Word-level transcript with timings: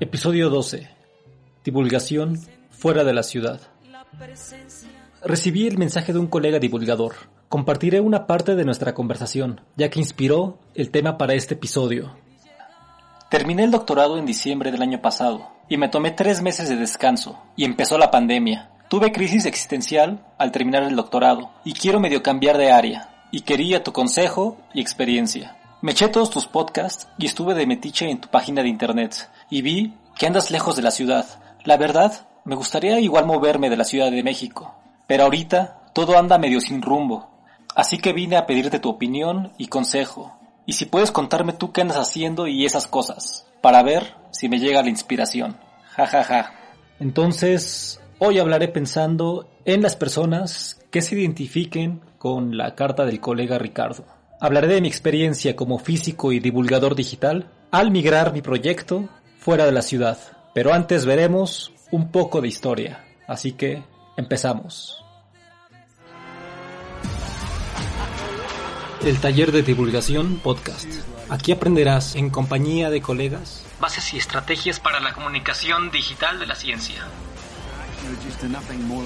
Episodio 0.00 0.50
12. 0.50 0.88
Divulgación 1.64 2.38
fuera 2.70 3.04
de 3.04 3.12
la 3.12 3.22
ciudad. 3.22 3.60
Recibí 5.24 5.68
el 5.68 5.78
mensaje 5.78 6.12
de 6.12 6.18
un 6.18 6.26
colega 6.26 6.58
divulgador. 6.58 7.14
Compartiré 7.48 8.00
una 8.00 8.26
parte 8.26 8.56
de 8.56 8.64
nuestra 8.64 8.92
conversación, 8.92 9.60
ya 9.76 9.88
que 9.88 10.00
inspiró 10.00 10.58
el 10.74 10.90
tema 10.90 11.16
para 11.16 11.34
este 11.34 11.54
episodio. 11.54 12.16
Terminé 13.30 13.62
el 13.62 13.70
doctorado 13.70 14.18
en 14.18 14.26
diciembre 14.26 14.72
del 14.72 14.82
año 14.82 15.00
pasado 15.00 15.48
y 15.68 15.76
me 15.76 15.88
tomé 15.88 16.10
tres 16.10 16.42
meses 16.42 16.68
de 16.68 16.76
descanso 16.76 17.38
y 17.54 17.64
empezó 17.64 17.98
la 17.98 18.10
pandemia. 18.10 18.70
Tuve 18.88 19.12
crisis 19.12 19.46
existencial 19.46 20.26
al 20.38 20.50
terminar 20.50 20.82
el 20.82 20.96
doctorado 20.96 21.52
y 21.64 21.72
quiero 21.72 22.00
medio 22.00 22.22
cambiar 22.22 22.58
de 22.58 22.72
área 22.72 23.28
y 23.30 23.42
quería 23.42 23.84
tu 23.84 23.92
consejo 23.92 24.58
y 24.74 24.80
experiencia. 24.80 25.56
Me 25.82 25.90
eché 25.90 26.06
todos 26.06 26.30
tus 26.30 26.46
podcasts 26.46 27.08
y 27.18 27.26
estuve 27.26 27.54
de 27.54 27.66
metiche 27.66 28.08
en 28.08 28.20
tu 28.20 28.28
página 28.28 28.62
de 28.62 28.68
internet 28.68 29.28
y 29.50 29.62
vi 29.62 29.94
que 30.16 30.28
andas 30.28 30.52
lejos 30.52 30.76
de 30.76 30.82
la 30.82 30.92
ciudad. 30.92 31.26
La 31.64 31.76
verdad, 31.76 32.28
me 32.44 32.54
gustaría 32.54 33.00
igual 33.00 33.26
moverme 33.26 33.68
de 33.68 33.76
la 33.76 33.82
Ciudad 33.82 34.12
de 34.12 34.22
México, 34.22 34.76
pero 35.08 35.24
ahorita 35.24 35.90
todo 35.92 36.16
anda 36.16 36.38
medio 36.38 36.60
sin 36.60 36.82
rumbo. 36.82 37.28
Así 37.74 37.98
que 37.98 38.12
vine 38.12 38.36
a 38.36 38.46
pedirte 38.46 38.78
tu 38.78 38.90
opinión 38.90 39.54
y 39.58 39.66
consejo. 39.66 40.38
Y 40.66 40.74
si 40.74 40.86
puedes 40.86 41.10
contarme 41.10 41.52
tú 41.52 41.72
qué 41.72 41.80
andas 41.80 41.98
haciendo 41.98 42.46
y 42.46 42.64
esas 42.64 42.86
cosas, 42.86 43.48
para 43.60 43.82
ver 43.82 44.14
si 44.30 44.48
me 44.48 44.60
llega 44.60 44.84
la 44.84 44.88
inspiración. 44.88 45.56
Ja 45.96 46.06
ja 46.06 46.22
ja. 46.22 46.52
Entonces, 47.00 48.00
hoy 48.20 48.38
hablaré 48.38 48.68
pensando 48.68 49.48
en 49.64 49.82
las 49.82 49.96
personas 49.96 50.80
que 50.92 51.02
se 51.02 51.16
identifiquen 51.16 52.02
con 52.18 52.56
la 52.56 52.76
carta 52.76 53.04
del 53.04 53.18
colega 53.18 53.58
Ricardo. 53.58 54.04
Hablaré 54.42 54.66
de 54.66 54.80
mi 54.80 54.88
experiencia 54.88 55.54
como 55.54 55.78
físico 55.78 56.32
y 56.32 56.40
divulgador 56.40 56.96
digital 56.96 57.48
al 57.70 57.92
migrar 57.92 58.32
mi 58.32 58.42
proyecto 58.42 59.08
fuera 59.38 59.66
de 59.66 59.70
la 59.70 59.82
ciudad. 59.82 60.18
Pero 60.52 60.74
antes 60.74 61.04
veremos 61.04 61.72
un 61.92 62.10
poco 62.10 62.40
de 62.40 62.48
historia. 62.48 63.04
Así 63.28 63.52
que 63.52 63.84
empezamos. 64.16 65.04
El 69.04 69.20
taller 69.20 69.52
de 69.52 69.62
divulgación 69.62 70.40
podcast. 70.42 70.88
Aquí 71.28 71.52
aprenderás 71.52 72.16
en 72.16 72.28
compañía 72.28 72.90
de 72.90 73.00
colegas 73.00 73.64
bases 73.80 74.12
y 74.12 74.16
estrategias 74.16 74.80
para 74.80 74.98
la 74.98 75.12
comunicación 75.12 75.92
digital 75.92 76.40
de 76.40 76.46
la 76.46 76.56
ciencia. 76.56 77.04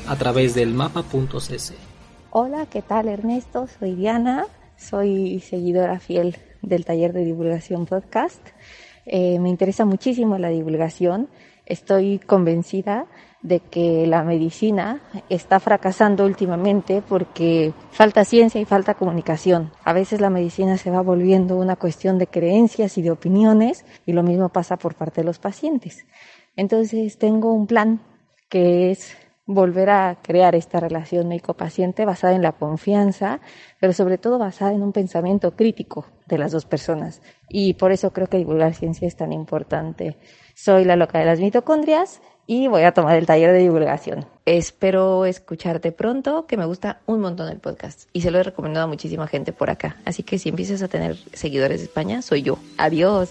A 0.09 0.17
través 0.17 0.55
del 0.55 0.73
mapa.cc. 0.73 1.75
Hola, 2.31 2.65
¿qué 2.65 2.81
tal 2.81 3.09
Ernesto? 3.09 3.67
Soy 3.79 3.95
Diana, 3.95 4.47
soy 4.77 5.41
seguidora 5.41 5.99
fiel 5.99 6.37
del 6.63 6.85
taller 6.85 7.13
de 7.13 7.25
divulgación 7.25 7.87
podcast. 7.87 8.41
Eh, 9.05 9.39
me 9.39 9.49
interesa 9.49 9.85
muchísimo 9.85 10.39
la 10.39 10.49
divulgación. 10.49 11.29
Estoy 11.65 12.19
convencida 12.19 13.07
de 13.43 13.61
que 13.61 14.07
la 14.07 14.25
medicina 14.25 15.01
está 15.29 15.61
fracasando 15.61 16.25
últimamente 16.25 17.03
porque 17.07 17.73
falta 17.91 18.25
ciencia 18.25 18.61
y 18.61 18.65
falta 18.65 18.95
comunicación. 18.95 19.73
A 19.85 19.93
veces 19.93 20.21
la 20.21 20.31
medicina 20.31 20.77
se 20.79 20.91
va 20.91 21.01
volviendo 21.01 21.57
una 21.57 21.77
cuestión 21.77 22.19
de 22.19 22.27
creencias 22.27 22.99
y 22.99 23.03
de 23.03 23.11
opiniones 23.11 23.85
y 24.05 24.13
lo 24.13 24.23
mismo 24.23 24.49
pasa 24.49 24.77
por 24.77 24.95
parte 24.95 25.21
de 25.21 25.27
los 25.27 25.39
pacientes. 25.39 26.07
Entonces 26.57 27.19
tengo 27.19 27.53
un 27.53 27.67
plan 27.67 28.01
que 28.49 28.91
es 28.91 29.17
volver 29.47 29.91
a 29.91 30.19
crear 30.23 30.55
esta 30.55 30.81
relación 30.81 31.29
médico-paciente 31.29 32.05
basada 32.05 32.35
en 32.35 32.43
la 32.43 32.53
confianza, 32.53 33.41
pero 33.81 33.93
sobre 33.93 34.19
todo 34.19 34.39
basada 34.39 34.73
en 34.73 34.83
un 34.83 34.93
pensamiento 34.93 35.53
crítico 35.55 36.07
de 36.27 36.39
las 36.39 36.53
dos 36.53 36.67
personas. 36.67 37.23
Y 37.49 37.75
por 37.75 37.93
eso 37.93 38.13
creo 38.13 38.27
que 38.27 38.39
divulgar 38.39 38.75
ciencia 38.75 39.07
es 39.07 39.17
tan 39.17 39.33
importante. 39.33 40.17
Soy 40.55 40.85
la 40.85 40.97
loca 40.97 41.21
de 41.21 41.27
las 41.27 41.39
mitocondrias 41.39 42.21
y 42.47 42.67
voy 42.67 42.83
a 42.83 42.93
tomar 42.93 43.17
el 43.17 43.27
taller 43.27 43.53
de 43.53 43.59
divulgación. 43.59 44.27
Espero 44.45 45.25
escucharte 45.27 45.93
pronto, 45.93 46.47
que 46.47 46.57
me 46.57 46.67
gusta 46.67 47.01
un 47.07 47.21
montón 47.21 47.49
el 47.49 47.59
podcast 47.61 48.09
y 48.13 48.23
se 48.23 48.31
lo 48.31 48.39
he 48.39 48.43
recomendado 48.43 48.85
a 48.85 48.89
muchísima 48.89 49.29
gente 49.29 49.53
por 49.53 49.71
acá. 49.71 49.97
Así 50.05 50.25
que 50.25 50.39
si 50.39 50.49
empiezas 50.49 50.83
a 50.83 50.89
tener 50.89 51.17
seguidores 51.33 51.81
de 51.81 51.87
España, 51.87 52.23
soy 52.23 52.43
yo. 52.43 52.59
Adiós. 52.79 53.31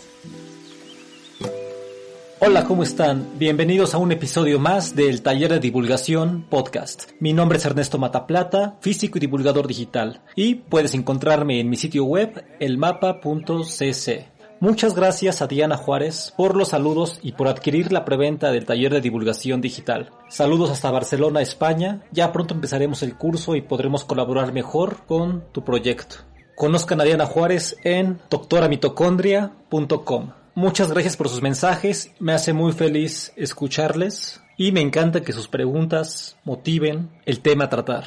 Hola, 2.41 2.65
¿cómo 2.65 2.83
están? 2.83 3.39
Bienvenidos 3.39 3.95
a 3.95 3.97
un 3.97 4.11
episodio 4.11 4.59
más 4.59 4.93
del 4.93 5.21
Taller 5.21 5.53
de 5.53 5.59
Divulgación 5.59 6.45
Podcast. 6.49 7.11
Mi 7.21 7.31
nombre 7.31 7.57
es 7.57 7.65
Ernesto 7.65 7.97
Mataplata, 7.97 8.75
físico 8.81 9.17
y 9.17 9.21
divulgador 9.21 9.67
digital, 9.67 10.21
y 10.35 10.55
puedes 10.55 10.95
encontrarme 10.95 11.61
en 11.61 11.69
mi 11.69 11.77
sitio 11.77 12.03
web 12.03 12.43
elmapa.cc. 12.59 14.25
Muchas 14.59 14.95
gracias 14.95 15.41
a 15.41 15.47
Diana 15.47 15.77
Juárez 15.77 16.33
por 16.35 16.57
los 16.57 16.67
saludos 16.69 17.19
y 17.23 17.31
por 17.31 17.47
adquirir 17.47 17.93
la 17.93 18.03
preventa 18.03 18.51
del 18.51 18.65
taller 18.65 18.91
de 18.91 18.99
divulgación 18.99 19.61
digital. 19.61 20.11
Saludos 20.27 20.71
hasta 20.71 20.91
Barcelona, 20.91 21.41
España. 21.41 22.03
Ya 22.11 22.33
pronto 22.33 22.53
empezaremos 22.53 23.01
el 23.01 23.15
curso 23.15 23.55
y 23.55 23.61
podremos 23.61 24.03
colaborar 24.03 24.51
mejor 24.51 25.05
con 25.07 25.45
tu 25.53 25.63
proyecto. 25.63 26.17
Conozcan 26.57 26.99
a 26.99 27.05
Diana 27.05 27.27
Juárez 27.27 27.77
en 27.83 28.19
doctoramitocondria.com. 28.29 30.31
Muchas 30.55 30.89
gracias 30.89 31.17
por 31.17 31.27
sus 31.27 31.41
mensajes, 31.41 32.13
me 32.17 32.31
hace 32.31 32.53
muy 32.53 32.71
feliz 32.71 33.33
escucharles 33.35 34.41
y 34.55 34.71
me 34.71 34.79
encanta 34.79 35.21
que 35.21 35.33
sus 35.33 35.49
preguntas 35.49 36.37
motiven 36.45 37.09
el 37.25 37.41
tema 37.41 37.65
a 37.65 37.69
tratar. 37.69 38.05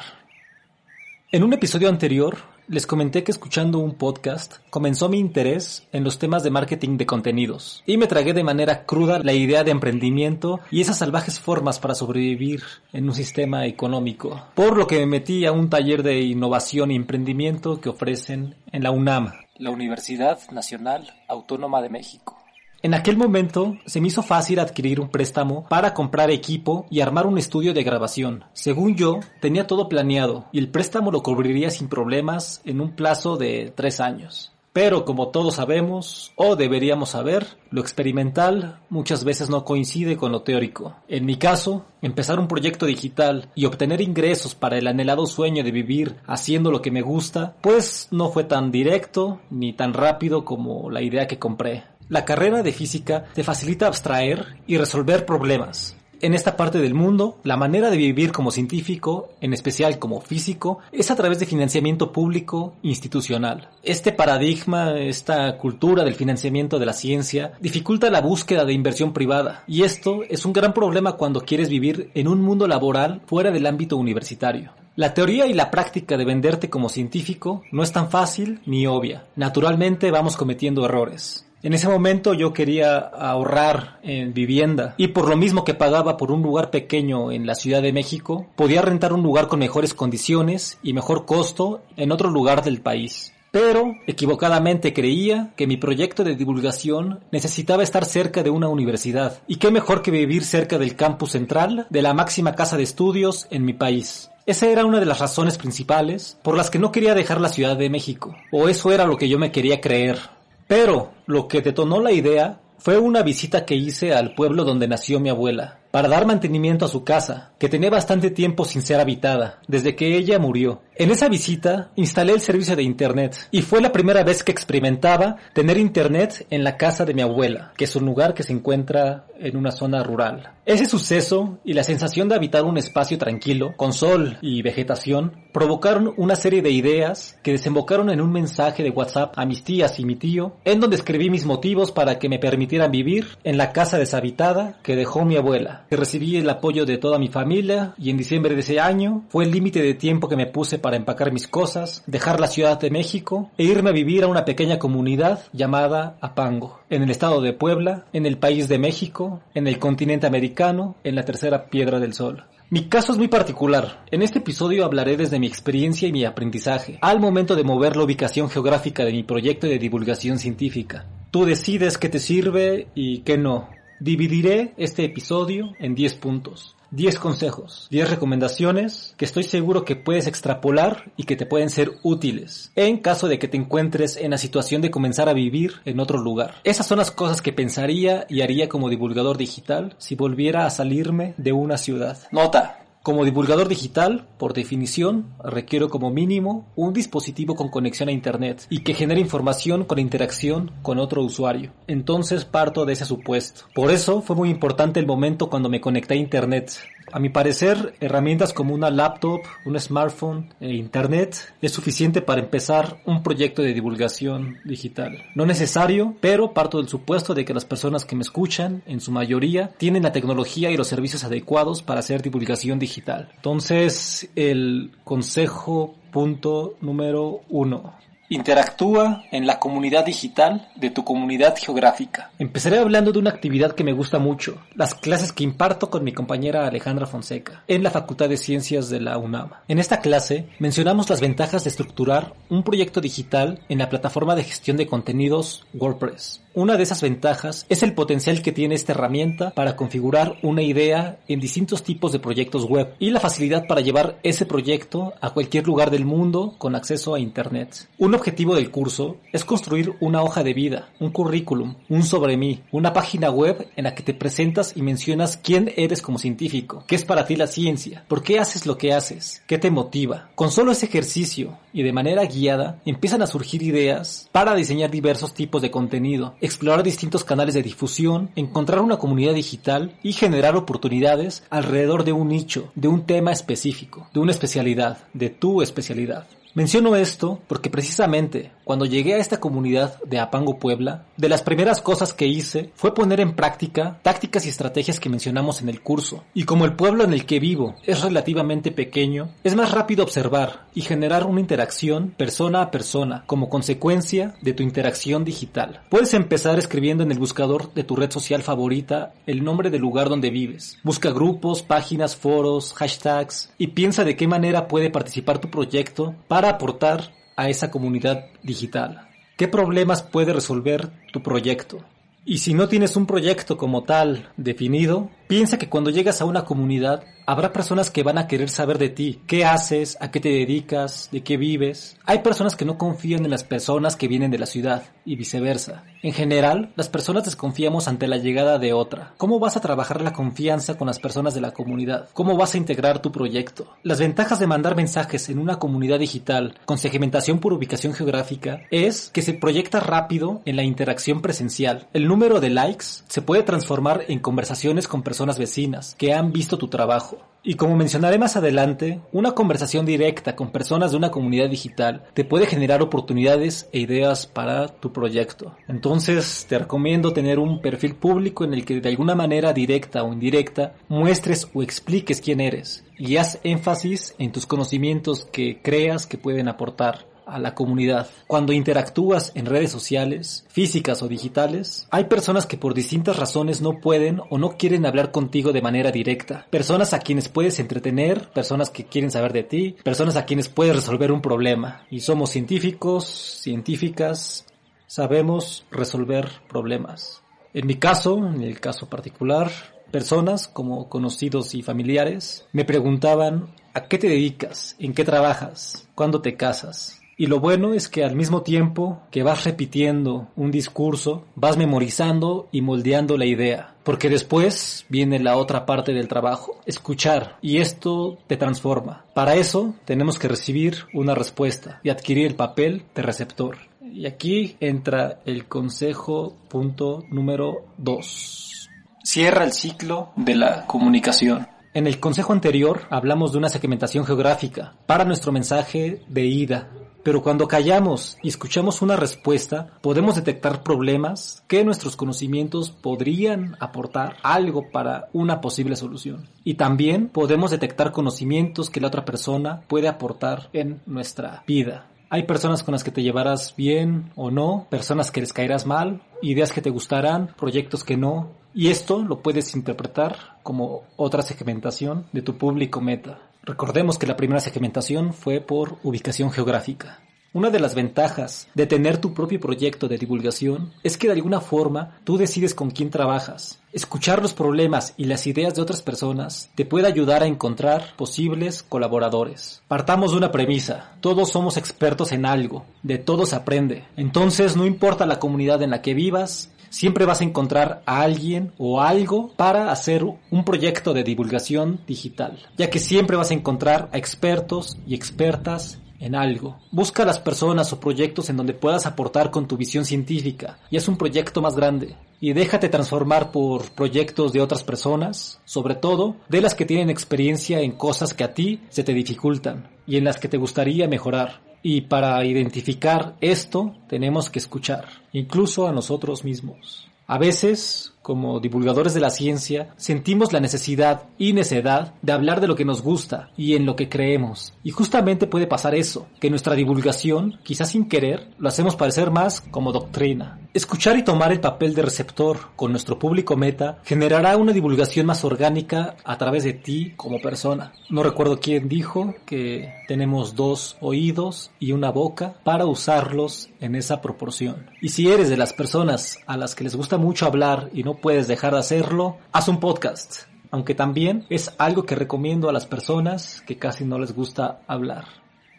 En 1.31 1.43
un 1.43 1.53
episodio 1.53 1.89
anterior 1.89 2.37
les 2.67 2.87
comenté 2.87 3.23
que 3.23 3.31
escuchando 3.31 3.77
un 3.77 3.93
podcast 3.93 4.55
comenzó 4.71 5.09
mi 5.09 5.19
interés 5.19 5.87
en 5.91 6.03
los 6.03 6.17
temas 6.17 6.41
de 6.41 6.49
marketing 6.49 6.97
de 6.97 7.05
contenidos 7.05 7.83
y 7.85 7.97
me 7.97 8.07
tragué 8.07 8.33
de 8.33 8.43
manera 8.43 8.83
cruda 8.83 9.19
la 9.19 9.33
idea 9.33 9.63
de 9.63 9.69
emprendimiento 9.69 10.59
y 10.71 10.81
esas 10.81 10.97
salvajes 10.97 11.39
formas 11.39 11.77
para 11.77 11.93
sobrevivir 11.93 12.63
en 12.93 13.05
un 13.05 13.13
sistema 13.13 13.67
económico, 13.67 14.47
por 14.55 14.75
lo 14.75 14.87
que 14.87 14.97
me 14.97 15.05
metí 15.05 15.45
a 15.45 15.51
un 15.51 15.69
taller 15.69 16.01
de 16.01 16.21
innovación 16.21 16.89
y 16.89 16.95
emprendimiento 16.95 17.79
que 17.79 17.89
ofrecen 17.89 18.55
en 18.71 18.81
la 18.81 18.89
UNAM, 18.89 19.33
la 19.59 19.69
Universidad 19.69 20.39
Nacional 20.49 21.13
Autónoma 21.27 21.79
de 21.83 21.89
México. 21.89 22.38
En 22.81 22.93
aquel 22.93 23.17
momento 23.17 23.77
se 23.85 23.99
me 23.99 24.07
hizo 24.07 24.23
fácil 24.23 24.59
adquirir 24.59 25.01
un 25.01 25.09
préstamo 25.09 25.65
para 25.67 25.93
comprar 25.93 26.31
equipo 26.31 26.85
y 26.89 27.01
armar 27.01 27.27
un 27.27 27.37
estudio 27.37 27.73
de 27.73 27.83
grabación. 27.83 28.45
Según 28.53 28.95
yo, 28.95 29.19
tenía 29.41 29.67
todo 29.67 29.89
planeado 29.89 30.45
y 30.53 30.59
el 30.59 30.69
préstamo 30.69 31.11
lo 31.11 31.21
cubriría 31.21 31.71
sin 31.71 31.89
problemas 31.89 32.61
en 32.63 32.79
un 32.79 32.91
plazo 32.91 33.35
de 33.35 33.73
tres 33.75 33.99
años. 33.99 34.53
Pero 34.71 35.03
como 35.03 35.27
todos 35.27 35.55
sabemos, 35.55 36.31
o 36.37 36.55
deberíamos 36.55 37.09
saber, 37.09 37.47
lo 37.69 37.81
experimental 37.81 38.79
muchas 38.89 39.25
veces 39.25 39.49
no 39.49 39.65
coincide 39.65 40.15
con 40.15 40.31
lo 40.31 40.43
teórico. 40.43 40.95
En 41.09 41.25
mi 41.25 41.35
caso, 41.35 41.85
empezar 42.01 42.39
un 42.39 42.47
proyecto 42.47 42.85
digital 42.85 43.49
y 43.55 43.65
obtener 43.65 43.99
ingresos 43.99 44.55
para 44.55 44.77
el 44.77 44.87
anhelado 44.87 45.25
sueño 45.25 45.65
de 45.65 45.71
vivir 45.71 46.15
haciendo 46.27 46.71
lo 46.71 46.81
que 46.81 46.91
me 46.91 47.01
gusta, 47.01 47.55
pues 47.59 48.07
no 48.11 48.29
fue 48.29 48.45
tan 48.45 48.71
directo 48.71 49.41
ni 49.49 49.73
tan 49.73 49.93
rápido 49.93 50.45
como 50.45 50.89
la 50.89 51.01
idea 51.01 51.27
que 51.27 51.39
compré. 51.39 51.83
La 52.09 52.25
carrera 52.25 52.63
de 52.63 52.73
física 52.73 53.25
te 53.35 53.43
facilita 53.43 53.85
abstraer 53.85 54.57
y 54.65 54.77
resolver 54.77 55.27
problemas. 55.27 55.95
En 56.21 56.33
esta 56.33 56.57
parte 56.57 56.79
del 56.79 56.95
mundo, 56.95 57.37
la 57.43 57.55
manera 57.55 57.91
de 57.91 57.97
vivir 57.97 58.31
como 58.31 58.49
científico, 58.49 59.29
en 59.41 59.53
especial 59.53 59.99
como 59.99 60.19
físico, 60.19 60.79
es 60.91 61.11
a 61.11 61.15
través 61.15 61.37
de 61.39 61.45
financiamiento 61.45 62.11
público 62.11 62.73
institucional. 62.81 63.69
Este 63.83 64.11
paradigma, 64.11 64.97
esta 64.97 65.55
cultura 65.59 66.03
del 66.03 66.15
financiamiento 66.15 66.79
de 66.79 66.87
la 66.87 66.93
ciencia, 66.93 67.53
dificulta 67.61 68.09
la 68.09 68.21
búsqueda 68.21 68.65
de 68.65 68.73
inversión 68.73 69.13
privada, 69.13 69.63
y 69.67 69.83
esto 69.83 70.21
es 70.27 70.47
un 70.47 70.53
gran 70.53 70.73
problema 70.73 71.13
cuando 71.13 71.41
quieres 71.41 71.69
vivir 71.69 72.09
en 72.15 72.27
un 72.27 72.41
mundo 72.41 72.67
laboral 72.67 73.21
fuera 73.27 73.51
del 73.51 73.67
ámbito 73.67 73.97
universitario. 73.97 74.71
La 74.95 75.13
teoría 75.13 75.45
y 75.45 75.53
la 75.53 75.69
práctica 75.69 76.17
de 76.17 76.25
venderte 76.25 76.71
como 76.71 76.89
científico 76.89 77.61
no 77.71 77.83
es 77.83 77.91
tan 77.91 78.09
fácil 78.09 78.61
ni 78.65 78.87
obvia. 78.87 79.27
Naturalmente 79.35 80.09
vamos 80.09 80.35
cometiendo 80.35 80.83
errores. 80.83 81.45
En 81.61 81.73
ese 81.73 81.89
momento 81.89 82.33
yo 82.33 82.53
quería 82.53 82.97
ahorrar 82.97 83.99
en 84.01 84.33
vivienda 84.33 84.93
y 84.95 85.09
por 85.09 85.27
lo 85.27 85.35
mismo 85.35 85.65
que 85.65 85.73
pagaba 85.73 86.15
por 86.15 86.31
un 86.31 86.41
lugar 86.41 86.71
pequeño 86.71 87.33
en 87.33 87.45
la 87.45 87.55
Ciudad 87.55 87.81
de 87.81 87.91
México, 87.91 88.47
podía 88.55 88.81
rentar 88.81 89.11
un 89.11 89.23
lugar 89.23 89.49
con 89.49 89.59
mejores 89.59 89.93
condiciones 89.93 90.77
y 90.83 90.93
mejor 90.93 91.25
costo 91.25 91.81
en 91.97 92.13
otro 92.13 92.29
lugar 92.29 92.63
del 92.63 92.79
país. 92.79 93.33
Pero 93.51 93.95
equivocadamente 94.07 94.93
creía 94.93 95.51
que 95.57 95.67
mi 95.67 95.75
proyecto 95.75 96.23
de 96.23 96.35
divulgación 96.35 97.19
necesitaba 97.31 97.83
estar 97.83 98.05
cerca 98.05 98.41
de 98.41 98.51
una 98.51 98.69
universidad. 98.69 99.39
Y 99.47 99.57
qué 99.57 99.69
mejor 99.69 100.01
que 100.01 100.11
vivir 100.11 100.45
cerca 100.45 100.77
del 100.77 100.95
campus 100.95 101.31
central 101.31 101.87
de 101.89 102.01
la 102.01 102.13
máxima 102.13 102.55
casa 102.55 102.77
de 102.77 102.83
estudios 102.83 103.47
en 103.49 103.65
mi 103.65 103.73
país. 103.73 104.29
Esa 104.45 104.67
era 104.67 104.85
una 104.85 104.99
de 104.99 105.05
las 105.05 105.19
razones 105.19 105.57
principales 105.57 106.37
por 106.41 106.55
las 106.55 106.69
que 106.69 106.79
no 106.79 106.91
quería 106.91 107.15
dejar 107.15 107.41
la 107.41 107.49
Ciudad 107.49 107.75
de 107.75 107.89
México. 107.89 108.35
O 108.51 108.69
eso 108.69 108.91
era 108.91 109.05
lo 109.05 109.17
que 109.17 109.27
yo 109.27 109.37
me 109.37 109.51
quería 109.51 109.81
creer. 109.81 110.38
Pero 110.69 111.13
lo 111.25 111.47
que 111.47 111.61
detonó 111.61 111.99
la 111.99 112.11
idea 112.11 112.59
fue 112.77 112.99
una 112.99 113.23
visita 113.23 113.65
que 113.65 113.73
hice 113.73 114.13
al 114.13 114.35
pueblo 114.35 114.63
donde 114.63 114.87
nació 114.87 115.19
mi 115.19 115.29
abuela, 115.29 115.79
para 115.91 116.07
dar 116.07 116.25
mantenimiento 116.25 116.85
a 116.85 116.89
su 116.89 117.03
casa, 117.03 117.51
que 117.57 117.69
tenía 117.69 117.89
bastante 117.89 118.31
tiempo 118.31 118.65
sin 118.65 118.81
ser 118.81 118.99
habitada, 118.99 119.59
desde 119.67 119.95
que 119.95 120.15
ella 120.17 120.39
murió. 120.39 120.81
En 120.95 121.11
esa 121.11 121.29
visita 121.29 121.91
instalé 121.95 122.33
el 122.33 122.41
servicio 122.41 122.75
de 122.75 122.83
Internet 122.83 123.47
y 123.51 123.61
fue 123.61 123.81
la 123.81 123.91
primera 123.91 124.23
vez 124.23 124.43
que 124.43 124.51
experimentaba 124.51 125.37
tener 125.53 125.77
Internet 125.77 126.45
en 126.49 126.63
la 126.63 126.77
casa 126.77 127.05
de 127.05 127.13
mi 127.13 127.21
abuela, 127.21 127.73
que 127.77 127.85
es 127.85 127.95
un 127.95 128.05
lugar 128.05 128.33
que 128.33 128.43
se 128.43 128.53
encuentra 128.53 129.25
en 129.39 129.55
una 129.55 129.71
zona 129.71 130.03
rural. 130.03 130.51
Ese 130.65 130.85
suceso 130.85 131.57
y 131.63 131.73
la 131.73 131.83
sensación 131.83 132.27
de 132.27 132.35
habitar 132.35 132.65
un 132.65 132.77
espacio 132.77 133.17
tranquilo, 133.17 133.73
con 133.77 133.93
sol 133.93 134.37
y 134.41 134.61
vegetación, 134.61 135.31
provocaron 135.53 136.13
una 136.17 136.35
serie 136.35 136.61
de 136.61 136.71
ideas 136.71 137.39
que 137.41 137.53
desembocaron 137.53 138.09
en 138.09 138.21
un 138.21 138.31
mensaje 138.31 138.83
de 138.83 138.91
WhatsApp 138.91 139.33
a 139.37 139.45
mis 139.45 139.63
tías 139.63 139.99
y 139.99 140.05
mi 140.05 140.15
tío, 140.15 140.57
en 140.65 140.79
donde 140.79 140.97
escribí 140.97 141.29
mis 141.29 141.45
motivos 141.45 141.91
para 141.91 142.19
que 142.19 142.29
me 142.29 142.39
permitieran 142.39 142.91
vivir 142.91 143.37
en 143.43 143.57
la 143.57 143.71
casa 143.71 143.97
deshabitada 143.97 144.77
que 144.83 144.95
dejó 144.95 145.25
mi 145.25 145.37
abuela. 145.37 145.78
Recibí 145.91 146.37
el 146.37 146.49
apoyo 146.49 146.85
de 146.85 146.97
toda 146.97 147.17
mi 147.17 147.27
familia 147.27 147.93
y 147.97 148.09
en 148.09 148.17
diciembre 148.17 148.53
de 148.53 148.61
ese 148.61 148.79
año 148.79 149.23
fue 149.29 149.43
el 149.43 149.51
límite 149.51 149.81
de 149.81 149.95
tiempo 149.95 150.29
que 150.29 150.35
me 150.35 150.45
puse 150.45 150.77
para 150.77 150.97
empacar 150.97 151.31
mis 151.31 151.47
cosas, 151.47 152.03
dejar 152.05 152.39
la 152.39 152.47
Ciudad 152.47 152.79
de 152.79 152.91
México 152.91 153.51
e 153.57 153.63
irme 153.63 153.89
a 153.89 153.93
vivir 153.93 154.23
a 154.23 154.27
una 154.27 154.45
pequeña 154.45 154.79
comunidad 154.79 155.45
llamada 155.51 156.17
Apango, 156.21 156.79
en 156.89 157.03
el 157.03 157.09
estado 157.09 157.41
de 157.41 157.53
Puebla, 157.53 158.05
en 158.13 158.25
el 158.25 158.37
país 158.37 158.67
de 158.67 158.77
México, 158.77 159.41
en 159.55 159.67
el 159.67 159.79
continente 159.79 160.27
americano, 160.27 160.95
en 161.03 161.15
la 161.15 161.25
tercera 161.25 161.65
piedra 161.69 161.99
del 161.99 162.13
sol. 162.13 162.45
Mi 162.71 162.83
caso 162.83 163.11
es 163.11 163.17
muy 163.17 163.27
particular. 163.27 164.05
En 164.11 164.21
este 164.21 164.37
episodio 164.37 164.85
hablaré 164.85 165.17
desde 165.17 165.39
mi 165.39 165.47
experiencia 165.47 166.07
y 166.07 166.11
mi 166.11 166.23
aprendizaje, 166.23 166.99
al 167.01 167.19
momento 167.19 167.55
de 167.55 167.63
mover 167.63 167.97
la 167.97 168.03
ubicación 168.03 168.47
geográfica 168.47 169.03
de 169.03 169.11
mi 169.11 169.23
proyecto 169.23 169.65
de 169.65 169.79
divulgación 169.79 170.37
científica. 170.37 171.07
Tú 171.31 171.45
decides 171.45 171.97
qué 171.97 172.09
te 172.09 172.19
sirve 172.19 172.87
y 172.93 173.21
qué 173.21 173.39
no. 173.39 173.69
Dividiré 173.99 174.73
este 174.77 175.03
episodio 175.03 175.73
en 175.77 175.93
10 175.93 176.15
puntos. 176.15 176.75
10 176.91 177.19
consejos, 177.19 177.87
10 177.91 178.09
recomendaciones 178.09 179.13
que 179.17 179.25
estoy 179.25 179.43
seguro 179.43 179.85
que 179.85 179.95
puedes 179.95 180.25
extrapolar 180.25 181.11
y 181.17 181.25
que 181.25 181.35
te 181.35 181.45
pueden 181.45 181.69
ser 181.69 181.91
útiles 182.01 182.71
en 182.75 182.97
caso 182.97 183.27
de 183.27 183.37
que 183.37 183.47
te 183.47 183.57
encuentres 183.57 184.17
en 184.17 184.31
la 184.31 184.39
situación 184.39 184.81
de 184.81 184.89
comenzar 184.89 185.29
a 185.29 185.33
vivir 185.33 185.73
en 185.85 185.99
otro 185.99 186.17
lugar. 186.17 186.55
Esas 186.63 186.87
son 186.87 186.97
las 186.97 187.11
cosas 187.11 187.41
que 187.41 187.53
pensaría 187.53 188.25
y 188.27 188.41
haría 188.41 188.69
como 188.69 188.89
divulgador 188.89 189.37
digital 189.37 189.95
si 189.99 190.15
volviera 190.15 190.65
a 190.65 190.71
salirme 190.71 191.35
de 191.37 191.51
una 191.51 191.77
ciudad. 191.77 192.17
Nota, 192.31 192.78
como 193.01 193.23
divulgador 193.23 193.67
digital, 193.69 194.27
por 194.37 194.53
definición, 194.53 195.33
requiero 195.43 195.89
como 195.89 196.11
mínimo 196.11 196.67
un 196.75 196.93
dispositivo 196.93 197.55
con 197.55 197.69
conexión 197.69 198.09
a 198.09 198.11
Internet 198.11 198.67
y 198.69 198.79
que 198.79 198.93
genere 198.93 199.21
información 199.21 199.85
con 199.85 199.99
interacción 199.99 200.71
con 200.81 200.99
otro 200.99 201.23
usuario. 201.23 201.71
Entonces 201.87 202.45
parto 202.45 202.85
de 202.85 202.93
ese 202.93 203.05
supuesto. 203.05 203.63
Por 203.73 203.91
eso 203.91 204.21
fue 204.21 204.35
muy 204.35 204.49
importante 204.49 204.99
el 204.99 205.07
momento 205.07 205.49
cuando 205.49 205.69
me 205.69 205.81
conecté 205.81 206.15
a 206.15 206.17
Internet. 206.17 206.71
A 207.11 207.19
mi 207.19 207.29
parecer, 207.29 207.95
herramientas 207.99 208.53
como 208.53 208.73
una 208.73 208.89
laptop, 208.89 209.41
un 209.65 209.79
smartphone 209.79 210.53
e 210.59 210.73
internet 210.73 211.53
es 211.61 211.71
suficiente 211.71 212.21
para 212.21 212.41
empezar 212.41 212.97
un 213.05 213.23
proyecto 213.23 213.61
de 213.61 213.73
divulgación 213.73 214.57
digital. 214.63 215.23
No 215.35 215.45
necesario, 215.45 216.15
pero 216.19 216.53
parto 216.53 216.77
del 216.77 216.87
supuesto 216.87 217.33
de 217.33 217.45
que 217.45 217.53
las 217.53 217.65
personas 217.65 218.05
que 218.05 218.15
me 218.15 218.21
escuchan, 218.21 218.83
en 218.85 219.01
su 219.01 219.11
mayoría, 219.11 219.69
tienen 219.77 220.03
la 220.03 220.11
tecnología 220.11 220.71
y 220.71 220.77
los 220.77 220.87
servicios 220.87 221.23
adecuados 221.23 221.81
para 221.81 221.99
hacer 221.99 222.21
divulgación 222.21 222.79
digital. 222.79 223.29
Entonces, 223.35 224.29
el 224.35 224.91
consejo 225.03 225.95
punto 226.11 226.75
número 226.81 227.41
uno. 227.49 227.93
Interactúa 228.31 229.23
en 229.31 229.47
la 229.47 229.57
comunidad 229.57 230.05
digital 230.05 230.69
de 230.75 230.91
tu 230.91 231.03
comunidad 231.03 231.55
geográfica. 231.57 232.29
Empezaré 232.37 232.77
hablando 232.77 233.11
de 233.11 233.17
una 233.17 233.31
actividad 233.31 233.73
que 233.73 233.83
me 233.83 233.91
gusta 233.91 234.19
mucho, 234.19 234.61
las 234.75 234.93
clases 234.93 235.33
que 235.33 235.43
imparto 235.43 235.89
con 235.89 236.03
mi 236.03 236.13
compañera 236.13 236.67
Alejandra 236.67 237.07
Fonseca 237.07 237.63
en 237.67 237.81
la 237.81 237.89
Facultad 237.89 238.29
de 238.29 238.37
Ciencias 238.37 238.89
de 238.89 238.99
la 238.99 239.17
UNAM. 239.17 239.49
En 239.67 239.79
esta 239.79 239.99
clase 239.99 240.47
mencionamos 240.59 241.09
las 241.09 241.21
ventajas 241.21 241.63
de 241.63 241.71
estructurar 241.71 242.33
un 242.49 242.61
proyecto 242.61 243.01
digital 243.01 243.61
en 243.67 243.79
la 243.79 243.89
plataforma 243.89 244.35
de 244.35 244.43
gestión 244.43 244.77
de 244.77 244.85
contenidos 244.85 245.65
WordPress. 245.73 246.43
Una 246.55 246.77
de 246.77 246.83
esas 246.83 247.03
ventajas 247.03 247.67
es 247.69 247.83
el 247.83 247.93
potencial 247.93 248.41
que 248.41 248.51
tiene 248.51 248.73
esta 248.73 248.93
herramienta 248.93 249.51
para 249.51 249.75
configurar 249.75 250.37
una 250.41 250.63
idea 250.63 251.19
en 251.27 251.39
distintos 251.39 251.83
tipos 251.83 252.11
de 252.11 252.17
proyectos 252.17 252.65
web 252.65 252.95
y 252.97 253.11
la 253.11 253.19
facilidad 253.19 253.67
para 253.67 253.81
llevar 253.81 254.17
ese 254.23 254.47
proyecto 254.47 255.13
a 255.21 255.29
cualquier 255.29 255.67
lugar 255.67 255.91
del 255.91 256.05
mundo 256.05 256.55
con 256.57 256.75
acceso 256.75 257.13
a 257.13 257.19
Internet. 257.19 257.87
Un 257.99 258.15
objetivo 258.15 258.55
del 258.55 258.71
curso 258.71 259.17
es 259.31 259.45
construir 259.45 259.93
una 259.99 260.23
hoja 260.23 260.43
de 260.43 260.55
vida, 260.55 260.89
un 260.99 261.11
currículum, 261.11 261.75
un 261.87 262.01
sobre 262.01 262.35
mí, 262.35 262.63
una 262.71 262.93
página 262.93 263.29
web 263.29 263.67
en 263.75 263.83
la 263.83 263.93
que 263.93 264.01
te 264.01 264.15
presentas 264.15 264.75
y 264.75 264.81
mencionas 264.81 265.37
quién 265.37 265.71
eres 265.77 266.01
como 266.01 266.17
científico, 266.17 266.83
qué 266.87 266.95
es 266.95 267.05
para 267.05 267.27
ti 267.27 267.35
la 267.35 267.45
ciencia, 267.45 268.05
por 268.07 268.23
qué 268.23 268.39
haces 268.39 268.65
lo 268.65 268.75
que 268.75 268.91
haces, 268.91 269.43
qué 269.45 269.59
te 269.59 269.69
motiva. 269.69 270.31
Con 270.33 270.49
solo 270.49 270.71
ese 270.71 270.87
ejercicio 270.87 271.59
y 271.73 271.83
de 271.83 271.93
manera 271.93 272.25
guiada 272.25 272.81
empiezan 272.85 273.21
a 273.21 273.27
surgir 273.27 273.61
ideas 273.61 274.27
para 274.31 274.55
diseñar 274.55 274.89
diversos 274.89 275.35
tipos 275.35 275.61
de 275.61 275.69
contenido 275.69 276.33
explorar 276.41 276.83
distintos 276.83 277.23
canales 277.23 277.53
de 277.53 277.63
difusión, 277.63 278.29
encontrar 278.35 278.81
una 278.81 278.97
comunidad 278.97 279.33
digital 279.33 279.97
y 280.03 280.13
generar 280.13 280.55
oportunidades 280.55 281.43
alrededor 281.49 282.03
de 282.03 282.13
un 282.13 282.29
nicho, 282.29 282.71
de 282.75 282.87
un 282.87 283.05
tema 283.05 283.31
específico, 283.31 284.07
de 284.13 284.19
una 284.19 284.31
especialidad, 284.31 285.07
de 285.13 285.29
tu 285.29 285.61
especialidad. 285.61 286.27
Menciono 286.55 286.95
esto 286.95 287.39
porque 287.47 287.69
precisamente 287.69 288.51
cuando 288.63 288.85
llegué 288.85 289.15
a 289.15 289.17
esta 289.17 289.39
comunidad 289.39 289.99
de 290.03 290.19
Apango 290.19 290.59
Puebla, 290.59 291.05
de 291.17 291.27
las 291.27 291.41
primeras 291.41 291.81
cosas 291.81 292.13
que 292.13 292.27
hice 292.27 292.69
fue 292.75 292.93
poner 292.93 293.19
en 293.19 293.35
práctica 293.35 293.99
tácticas 294.03 294.45
y 294.45 294.49
estrategias 294.49 294.99
que 294.99 295.09
mencionamos 295.09 295.61
en 295.61 295.69
el 295.69 295.81
curso. 295.81 296.23
Y 296.35 296.43
como 296.43 296.65
el 296.65 296.75
pueblo 296.75 297.03
en 297.03 297.13
el 297.13 297.25
que 297.25 297.39
vivo 297.39 297.75
es 297.83 298.01
relativamente 298.01 298.71
pequeño, 298.71 299.29
es 299.43 299.55
más 299.55 299.71
rápido 299.71 300.03
observar 300.03 300.67
y 300.75 300.81
generar 300.81 301.25
una 301.25 301.39
interacción 301.39 302.13
persona 302.15 302.61
a 302.61 302.69
persona 302.69 303.23
como 303.25 303.49
consecuencia 303.49 304.35
de 304.41 304.53
tu 304.53 304.61
interacción 304.61 305.25
digital. 305.25 305.81
Puedes 305.89 306.13
empezar 306.13 306.59
escribiendo 306.59 307.03
en 307.03 307.11
el 307.11 307.17
buscador 307.17 307.73
de 307.73 307.83
tu 307.83 307.95
red 307.95 308.11
social 308.11 308.43
favorita 308.43 309.13
el 309.25 309.43
nombre 309.43 309.71
del 309.71 309.81
lugar 309.81 310.09
donde 310.09 310.29
vives. 310.29 310.77
Busca 310.83 311.09
grupos, 311.09 311.63
páginas, 311.63 312.15
foros, 312.15 312.73
hashtags 312.73 313.51
y 313.57 313.67
piensa 313.67 314.03
de 314.03 314.15
qué 314.15 314.27
manera 314.27 314.67
puede 314.67 314.91
participar 314.91 315.39
tu 315.39 315.49
proyecto 315.49 316.13
para 316.27 316.38
aportar 316.45 317.11
a 317.35 317.49
esa 317.49 317.69
comunidad 317.69 318.27
digital? 318.43 319.09
¿Qué 319.37 319.49
problemas 319.49 320.03
puede 320.03 320.31
resolver 320.31 320.89
tu 321.11 321.21
proyecto? 321.21 321.83
Y 322.25 322.37
si 322.37 322.53
no 322.53 322.67
tienes 322.67 322.95
un 322.95 323.05
proyecto 323.05 323.57
como 323.57 323.83
tal 323.83 324.29
definido, 324.37 325.09
piensa 325.27 325.57
que 325.57 325.67
cuando 325.67 325.89
llegas 325.89 326.21
a 326.21 326.25
una 326.25 326.45
comunidad 326.45 327.03
habrá 327.29 327.53
personas 327.53 327.91
que 327.91 328.01
van 328.01 328.17
a 328.17 328.25
querer 328.25 328.49
saber 328.49 328.79
de 328.79 328.89
ti, 328.89 329.21
qué 329.27 329.45
haces, 329.45 329.97
a 330.01 330.09
qué 330.09 330.19
te 330.19 330.29
dedicas, 330.29 331.09
de 331.11 331.21
qué 331.21 331.37
vives. 331.37 331.95
Hay 332.03 332.19
personas 332.23 332.55
que 332.55 332.65
no 332.65 332.79
confían 332.79 333.23
en 333.23 333.29
las 333.29 333.43
personas 333.43 333.95
que 333.95 334.07
vienen 334.07 334.31
de 334.31 334.39
la 334.39 334.47
ciudad 334.47 334.81
y 335.05 335.15
viceversa. 335.15 335.83
En 336.01 336.11
general, 336.11 336.73
las 336.75 336.89
personas 336.89 337.25
desconfiamos 337.25 337.87
ante 337.87 338.07
la 338.07 338.17
llegada 338.17 338.57
de 338.57 338.73
otra. 338.73 339.13
¿Cómo 339.17 339.39
vas 339.39 339.57
a 339.57 339.61
trabajar 339.61 340.01
la 340.01 340.13
confianza 340.13 340.75
con 340.75 340.87
las 340.87 340.97
personas 340.97 341.35
de 341.35 341.41
la 341.41 341.51
comunidad? 341.51 342.09
¿Cómo 342.13 342.35
vas 342.35 342.55
a 342.55 342.57
integrar 342.57 342.99
tu 342.99 343.11
proyecto? 343.11 343.67
Las 343.83 343.99
ventajas 343.99 344.39
de 344.39 344.47
mandar 344.47 344.75
mensajes 344.75 345.29
en 345.29 345.37
una 345.37 345.59
comunidad 345.59 345.99
digital 345.99 346.57
con 346.65 346.79
segmentación 346.79 347.37
por 347.39 347.53
ubicación 347.53 347.93
geográfica 347.93 348.61
es 348.71 349.11
que 349.11 349.21
se 349.21 349.33
proyecta 349.33 349.79
rápido 349.79 350.41
en 350.45 350.55
la 350.55 350.63
interacción 350.63 351.21
presencial. 351.21 351.89
El 351.93 352.07
número 352.07 352.39
de 352.39 352.49
likes 352.49 352.85
se 353.07 353.21
puede 353.21 353.43
transformar 353.43 354.05
en 354.07 354.17
conversaciones 354.17 354.87
con 354.87 355.03
personas 355.03 355.37
vecinas 355.37 355.93
que 355.95 356.13
han 356.13 356.31
visto 356.31 356.57
tu 356.57 356.69
trabajo. 356.69 357.18
Y 357.41 357.55
como 357.55 357.75
mencionaré 357.75 358.17
más 358.17 358.35
adelante, 358.35 358.99
una 359.13 359.31
conversación 359.31 359.85
directa 359.85 360.35
con 360.35 360.51
personas 360.51 360.91
de 360.91 360.97
una 360.97 361.09
comunidad 361.09 361.49
digital 361.49 362.03
te 362.13 362.25
puede 362.25 362.45
generar 362.45 362.81
oportunidades 362.81 363.69
e 363.71 363.79
ideas 363.79 364.27
para 364.27 364.67
tu 364.67 364.91
proyecto. 364.91 365.55
Entonces 365.67 366.45
te 366.49 366.59
recomiendo 366.59 367.13
tener 367.13 367.39
un 367.39 367.61
perfil 367.61 367.95
público 367.95 368.43
en 368.43 368.53
el 368.53 368.65
que 368.65 368.81
de 368.81 368.89
alguna 368.89 369.15
manera 369.15 369.53
directa 369.53 370.03
o 370.03 370.11
indirecta 370.11 370.75
muestres 370.89 371.47
o 371.53 371.63
expliques 371.63 372.19
quién 372.19 372.41
eres 372.41 372.83
y 372.97 373.15
haz 373.15 373.39
énfasis 373.43 374.13
en 374.19 374.33
tus 374.33 374.45
conocimientos 374.45 375.25
que 375.31 375.61
creas 375.61 376.05
que 376.05 376.17
pueden 376.17 376.49
aportar 376.49 377.05
a 377.31 377.39
la 377.39 377.55
comunidad. 377.55 378.09
Cuando 378.27 378.53
interactúas 378.53 379.31
en 379.35 379.45
redes 379.45 379.71
sociales, 379.71 380.45
físicas 380.49 381.01
o 381.01 381.07
digitales, 381.07 381.87
hay 381.91 382.05
personas 382.05 382.45
que 382.45 382.57
por 382.57 382.73
distintas 382.73 383.17
razones 383.17 383.61
no 383.61 383.79
pueden 383.79 384.21
o 384.29 384.37
no 384.37 384.57
quieren 384.57 384.85
hablar 384.85 385.11
contigo 385.11 385.51
de 385.51 385.61
manera 385.61 385.91
directa. 385.91 386.47
Personas 386.49 386.93
a 386.93 386.99
quienes 386.99 387.29
puedes 387.29 387.59
entretener, 387.59 388.29
personas 388.29 388.69
que 388.69 388.85
quieren 388.85 389.11
saber 389.11 389.33
de 389.33 389.43
ti, 389.43 389.75
personas 389.83 390.15
a 390.15 390.25
quienes 390.25 390.49
puedes 390.49 390.75
resolver 390.75 391.11
un 391.11 391.21
problema. 391.21 391.85
Y 391.89 392.01
somos 392.01 392.31
científicos, 392.31 393.05
científicas, 393.05 394.45
sabemos 394.87 395.65
resolver 395.71 396.29
problemas. 396.47 397.21
En 397.53 397.67
mi 397.67 397.75
caso, 397.75 398.17
en 398.17 398.41
el 398.41 398.59
caso 398.59 398.87
particular, 398.87 399.51
personas 399.91 400.47
como 400.47 400.87
conocidos 400.87 401.55
y 401.55 401.63
familiares 401.63 402.45
me 402.51 402.65
preguntaban 402.65 403.53
¿a 403.73 403.87
qué 403.87 403.97
te 403.97 404.07
dedicas? 404.07 404.75
¿En 404.79 404.93
qué 404.93 405.03
trabajas? 405.03 405.87
¿Cuándo 405.95 406.21
te 406.21 406.35
casas? 406.35 406.98
Y 407.19 407.27
lo 407.27 407.41
bueno 407.41 407.73
es 407.73 407.89
que 407.89 408.05
al 408.05 408.15
mismo 408.15 408.43
tiempo 408.43 409.01
que 409.11 409.23
vas 409.23 409.43
repitiendo 409.43 410.29
un 410.37 410.51
discurso, 410.51 411.25
vas 411.35 411.57
memorizando 411.57 412.47
y 412.49 412.61
moldeando 412.61 413.17
la 413.17 413.25
idea. 413.25 413.75
Porque 413.83 414.07
después 414.07 414.85
viene 414.87 415.19
la 415.19 415.35
otra 415.35 415.65
parte 415.65 415.91
del 415.91 416.07
trabajo, 416.07 416.61
escuchar, 416.65 417.35
y 417.41 417.57
esto 417.57 418.19
te 418.27 418.37
transforma. 418.37 419.03
Para 419.13 419.35
eso 419.35 419.75
tenemos 419.83 420.17
que 420.17 420.29
recibir 420.29 420.85
una 420.93 421.13
respuesta 421.13 421.81
y 421.83 421.89
adquirir 421.89 422.25
el 422.25 422.35
papel 422.35 422.83
de 422.95 423.01
receptor. 423.01 423.57
Y 423.81 424.05
aquí 424.05 424.55
entra 424.61 425.19
el 425.25 425.45
consejo 425.45 426.37
punto 426.47 427.03
número 427.11 427.65
2. 427.79 428.69
Cierra 429.03 429.43
el 429.43 429.51
ciclo 429.51 430.13
de 430.15 430.35
la 430.35 430.65
comunicación. 430.67 431.49
En 431.73 431.85
el 431.85 431.99
consejo 431.99 432.31
anterior 432.31 432.83
hablamos 432.89 433.33
de 433.33 433.39
una 433.39 433.49
segmentación 433.49 434.05
geográfica 434.05 434.75
para 434.85 435.03
nuestro 435.03 435.33
mensaje 435.33 436.01
de 436.07 436.25
ida, 436.25 436.69
pero 437.03 437.21
cuando 437.21 437.47
callamos 437.47 438.17
y 438.21 438.29
escuchamos 438.29 438.81
una 438.81 438.95
respuesta, 438.95 439.71
podemos 439.81 440.15
detectar 440.15 440.63
problemas 440.63 441.43
que 441.47 441.63
nuestros 441.63 441.95
conocimientos 441.95 442.71
podrían 442.71 443.55
aportar 443.59 444.17
algo 444.21 444.69
para 444.71 445.09
una 445.13 445.41
posible 445.41 445.75
solución. 445.75 446.27
Y 446.43 446.55
también 446.55 447.07
podemos 447.09 447.51
detectar 447.51 447.91
conocimientos 447.91 448.69
que 448.69 448.81
la 448.81 448.87
otra 448.87 449.05
persona 449.05 449.61
puede 449.67 449.87
aportar 449.87 450.49
en 450.53 450.81
nuestra 450.85 451.43
vida. 451.47 451.87
Hay 452.11 452.23
personas 452.23 452.63
con 452.63 452.71
las 452.71 452.83
que 452.83 452.91
te 452.91 453.03
llevarás 453.03 453.55
bien 453.55 454.11
o 454.15 454.31
no, 454.31 454.65
personas 454.71 455.11
que 455.11 455.21
les 455.21 455.31
caerás 455.31 455.67
mal, 455.67 456.01
ideas 456.23 456.51
que 456.51 456.61
te 456.61 456.71
gustarán, 456.71 457.35
proyectos 457.37 457.83
que 457.83 457.97
no. 457.97 458.31
Y 458.53 458.69
esto 458.69 459.03
lo 459.03 459.21
puedes 459.21 459.55
interpretar 459.55 460.39
como 460.41 460.83
otra 460.97 461.21
segmentación 461.21 462.07
de 462.11 462.23
tu 462.23 462.35
público 462.35 462.81
meta. 462.81 463.19
Recordemos 463.43 463.97
que 463.97 464.07
la 464.07 464.17
primera 464.17 464.39
segmentación 464.39 465.13
fue 465.13 465.41
por 465.41 465.77
ubicación 465.83 466.31
geográfica. 466.31 466.99
Una 467.31 467.51
de 467.51 467.59
las 467.59 467.75
ventajas 467.75 468.47
de 468.55 468.65
tener 468.65 468.97
tu 468.97 469.13
propio 469.13 469.39
proyecto 469.39 469.87
de 469.87 469.99
divulgación 469.99 470.73
es 470.81 470.97
que 470.97 471.05
de 471.05 471.13
alguna 471.13 471.39
forma 471.39 471.99
tú 472.03 472.17
decides 472.17 472.55
con 472.55 472.71
quién 472.71 472.89
trabajas. 472.89 473.61
Escuchar 473.71 474.19
los 474.19 474.33
problemas 474.33 474.95
y 474.97 475.05
las 475.05 475.27
ideas 475.27 475.53
de 475.53 475.61
otras 475.61 475.83
personas 475.83 476.49
te 476.55 476.65
puede 476.65 476.87
ayudar 476.87 477.21
a 477.21 477.27
encontrar 477.27 477.93
posibles 477.97 478.63
colaboradores. 478.63 479.61
Partamos 479.67 480.09
de 480.11 480.17
una 480.17 480.31
premisa, 480.31 480.95
todos 481.01 481.29
somos 481.29 481.55
expertos 481.57 482.11
en 482.13 482.25
algo, 482.25 482.65
de 482.81 482.97
todo 482.97 483.27
se 483.27 483.35
aprende. 483.35 483.85
Entonces 483.95 484.55
no 484.55 484.65
importa 484.65 485.05
la 485.05 485.19
comunidad 485.19 485.61
en 485.61 485.69
la 485.69 485.83
que 485.83 485.93
vivas, 485.93 486.49
siempre 486.69 487.05
vas 487.05 487.21
a 487.21 487.23
encontrar 487.23 487.81
a 487.85 488.01
alguien 488.01 488.51
o 488.57 488.81
algo 488.81 489.31
para 489.35 489.71
hacer 489.71 490.03
un 490.03 490.45
proyecto 490.45 490.93
de 490.93 491.03
divulgación 491.03 491.81
digital, 491.87 492.39
ya 492.57 492.69
que 492.69 492.79
siempre 492.79 493.17
vas 493.17 493.31
a 493.31 493.35
encontrar 493.35 493.89
a 493.91 493.97
expertos 493.97 494.77
y 494.87 494.95
expertas 494.95 495.79
en 495.99 496.15
algo. 496.15 496.57
Busca 496.71 497.05
las 497.05 497.19
personas 497.19 497.71
o 497.73 497.79
proyectos 497.79 498.29
en 498.29 498.37
donde 498.37 498.53
puedas 498.53 498.85
aportar 498.85 499.31
con 499.31 499.47
tu 499.47 499.57
visión 499.57 499.85
científica 499.85 500.57
y 500.69 500.77
es 500.77 500.87
un 500.87 500.97
proyecto 500.97 501.41
más 501.41 501.55
grande. 501.55 501.95
Y 502.21 502.33
déjate 502.33 502.69
transformar 502.69 503.31
por 503.31 503.69
proyectos 503.71 504.33
de 504.33 504.41
otras 504.41 504.63
personas, 504.63 505.39
sobre 505.45 505.75
todo 505.75 506.15
de 506.27 506.41
las 506.41 506.55
que 506.55 506.65
tienen 506.65 506.89
experiencia 506.89 507.61
en 507.61 507.71
cosas 507.71 508.13
que 508.13 508.23
a 508.23 508.33
ti 508.33 508.61
se 508.69 508.83
te 508.83 508.93
dificultan 508.93 509.69
y 509.87 509.97
en 509.97 510.03
las 510.03 510.17
que 510.17 510.27
te 510.27 510.37
gustaría 510.37 510.87
mejorar. 510.87 511.48
Y 511.61 511.81
para 511.81 512.23
identificar 512.25 513.15
esto 513.21 513.75
tenemos 513.87 514.29
que 514.29 514.39
escuchar, 514.39 514.85
incluso 515.11 515.67
a 515.67 515.71
nosotros 515.71 516.23
mismos. 516.23 516.87
A 517.07 517.17
veces 517.17 517.93
como 518.09 518.39
divulgadores 518.39 518.95
de 518.95 519.01
la 519.01 519.11
ciencia, 519.11 519.75
sentimos 519.77 520.33
la 520.33 520.39
necesidad 520.39 521.03
y 521.19 521.33
necedad 521.33 521.93
de 522.01 522.11
hablar 522.11 522.41
de 522.41 522.47
lo 522.47 522.55
que 522.55 522.65
nos 522.65 522.81
gusta 522.81 523.29
y 523.37 523.53
en 523.53 523.67
lo 523.67 523.75
que 523.75 523.87
creemos. 523.87 524.55
Y 524.63 524.71
justamente 524.71 525.27
puede 525.27 525.45
pasar 525.45 525.75
eso, 525.75 526.07
que 526.19 526.31
nuestra 526.31 526.55
divulgación, 526.55 527.37
quizás 527.43 527.69
sin 527.69 527.87
querer, 527.87 528.31
lo 528.39 528.49
hacemos 528.49 528.75
parecer 528.75 529.11
más 529.11 529.41
como 529.41 529.71
doctrina. 529.71 530.39
Escuchar 530.55 530.97
y 530.97 531.03
tomar 531.03 531.31
el 531.31 531.39
papel 531.39 531.75
de 531.75 531.83
receptor 531.83 532.39
con 532.55 532.71
nuestro 532.71 532.97
público 532.97 533.37
meta 533.37 533.77
generará 533.83 534.35
una 534.37 534.53
divulgación 534.53 535.05
más 535.05 535.23
orgánica 535.23 535.95
a 536.03 536.17
través 536.17 536.43
de 536.43 536.53
ti 536.53 536.93
como 536.95 537.21
persona. 537.21 537.73
No 537.91 538.01
recuerdo 538.01 538.39
quién 538.39 538.67
dijo 538.67 539.13
que 539.27 539.71
tenemos 539.87 540.35
dos 540.35 540.77
oídos 540.81 541.51
y 541.59 541.73
una 541.73 541.91
boca 541.91 542.33
para 542.43 542.65
usarlos 542.65 543.49
en 543.59 543.75
esa 543.75 544.01
proporción. 544.01 544.71
Y 544.81 544.89
si 544.89 545.11
eres 545.11 545.29
de 545.29 545.37
las 545.37 545.53
personas 545.53 546.17
a 546.25 546.35
las 546.35 546.55
que 546.55 546.63
les 546.63 546.75
gusta 546.75 546.97
mucho 546.97 547.27
hablar 547.27 547.69
y 547.71 547.83
no 547.83 547.98
puedes 548.01 548.27
dejar 548.27 548.53
de 548.53 548.59
hacerlo, 548.59 549.17
haz 549.31 549.47
un 549.47 549.59
podcast. 549.59 550.23
Aunque 550.51 550.73
también 550.73 551.25
es 551.29 551.53
algo 551.57 551.83
que 551.83 551.95
recomiendo 551.95 552.49
a 552.49 552.53
las 552.53 552.65
personas 552.65 553.41
que 553.41 553.57
casi 553.57 553.85
no 553.85 553.99
les 553.99 554.15
gusta 554.15 554.61
hablar. 554.67 555.05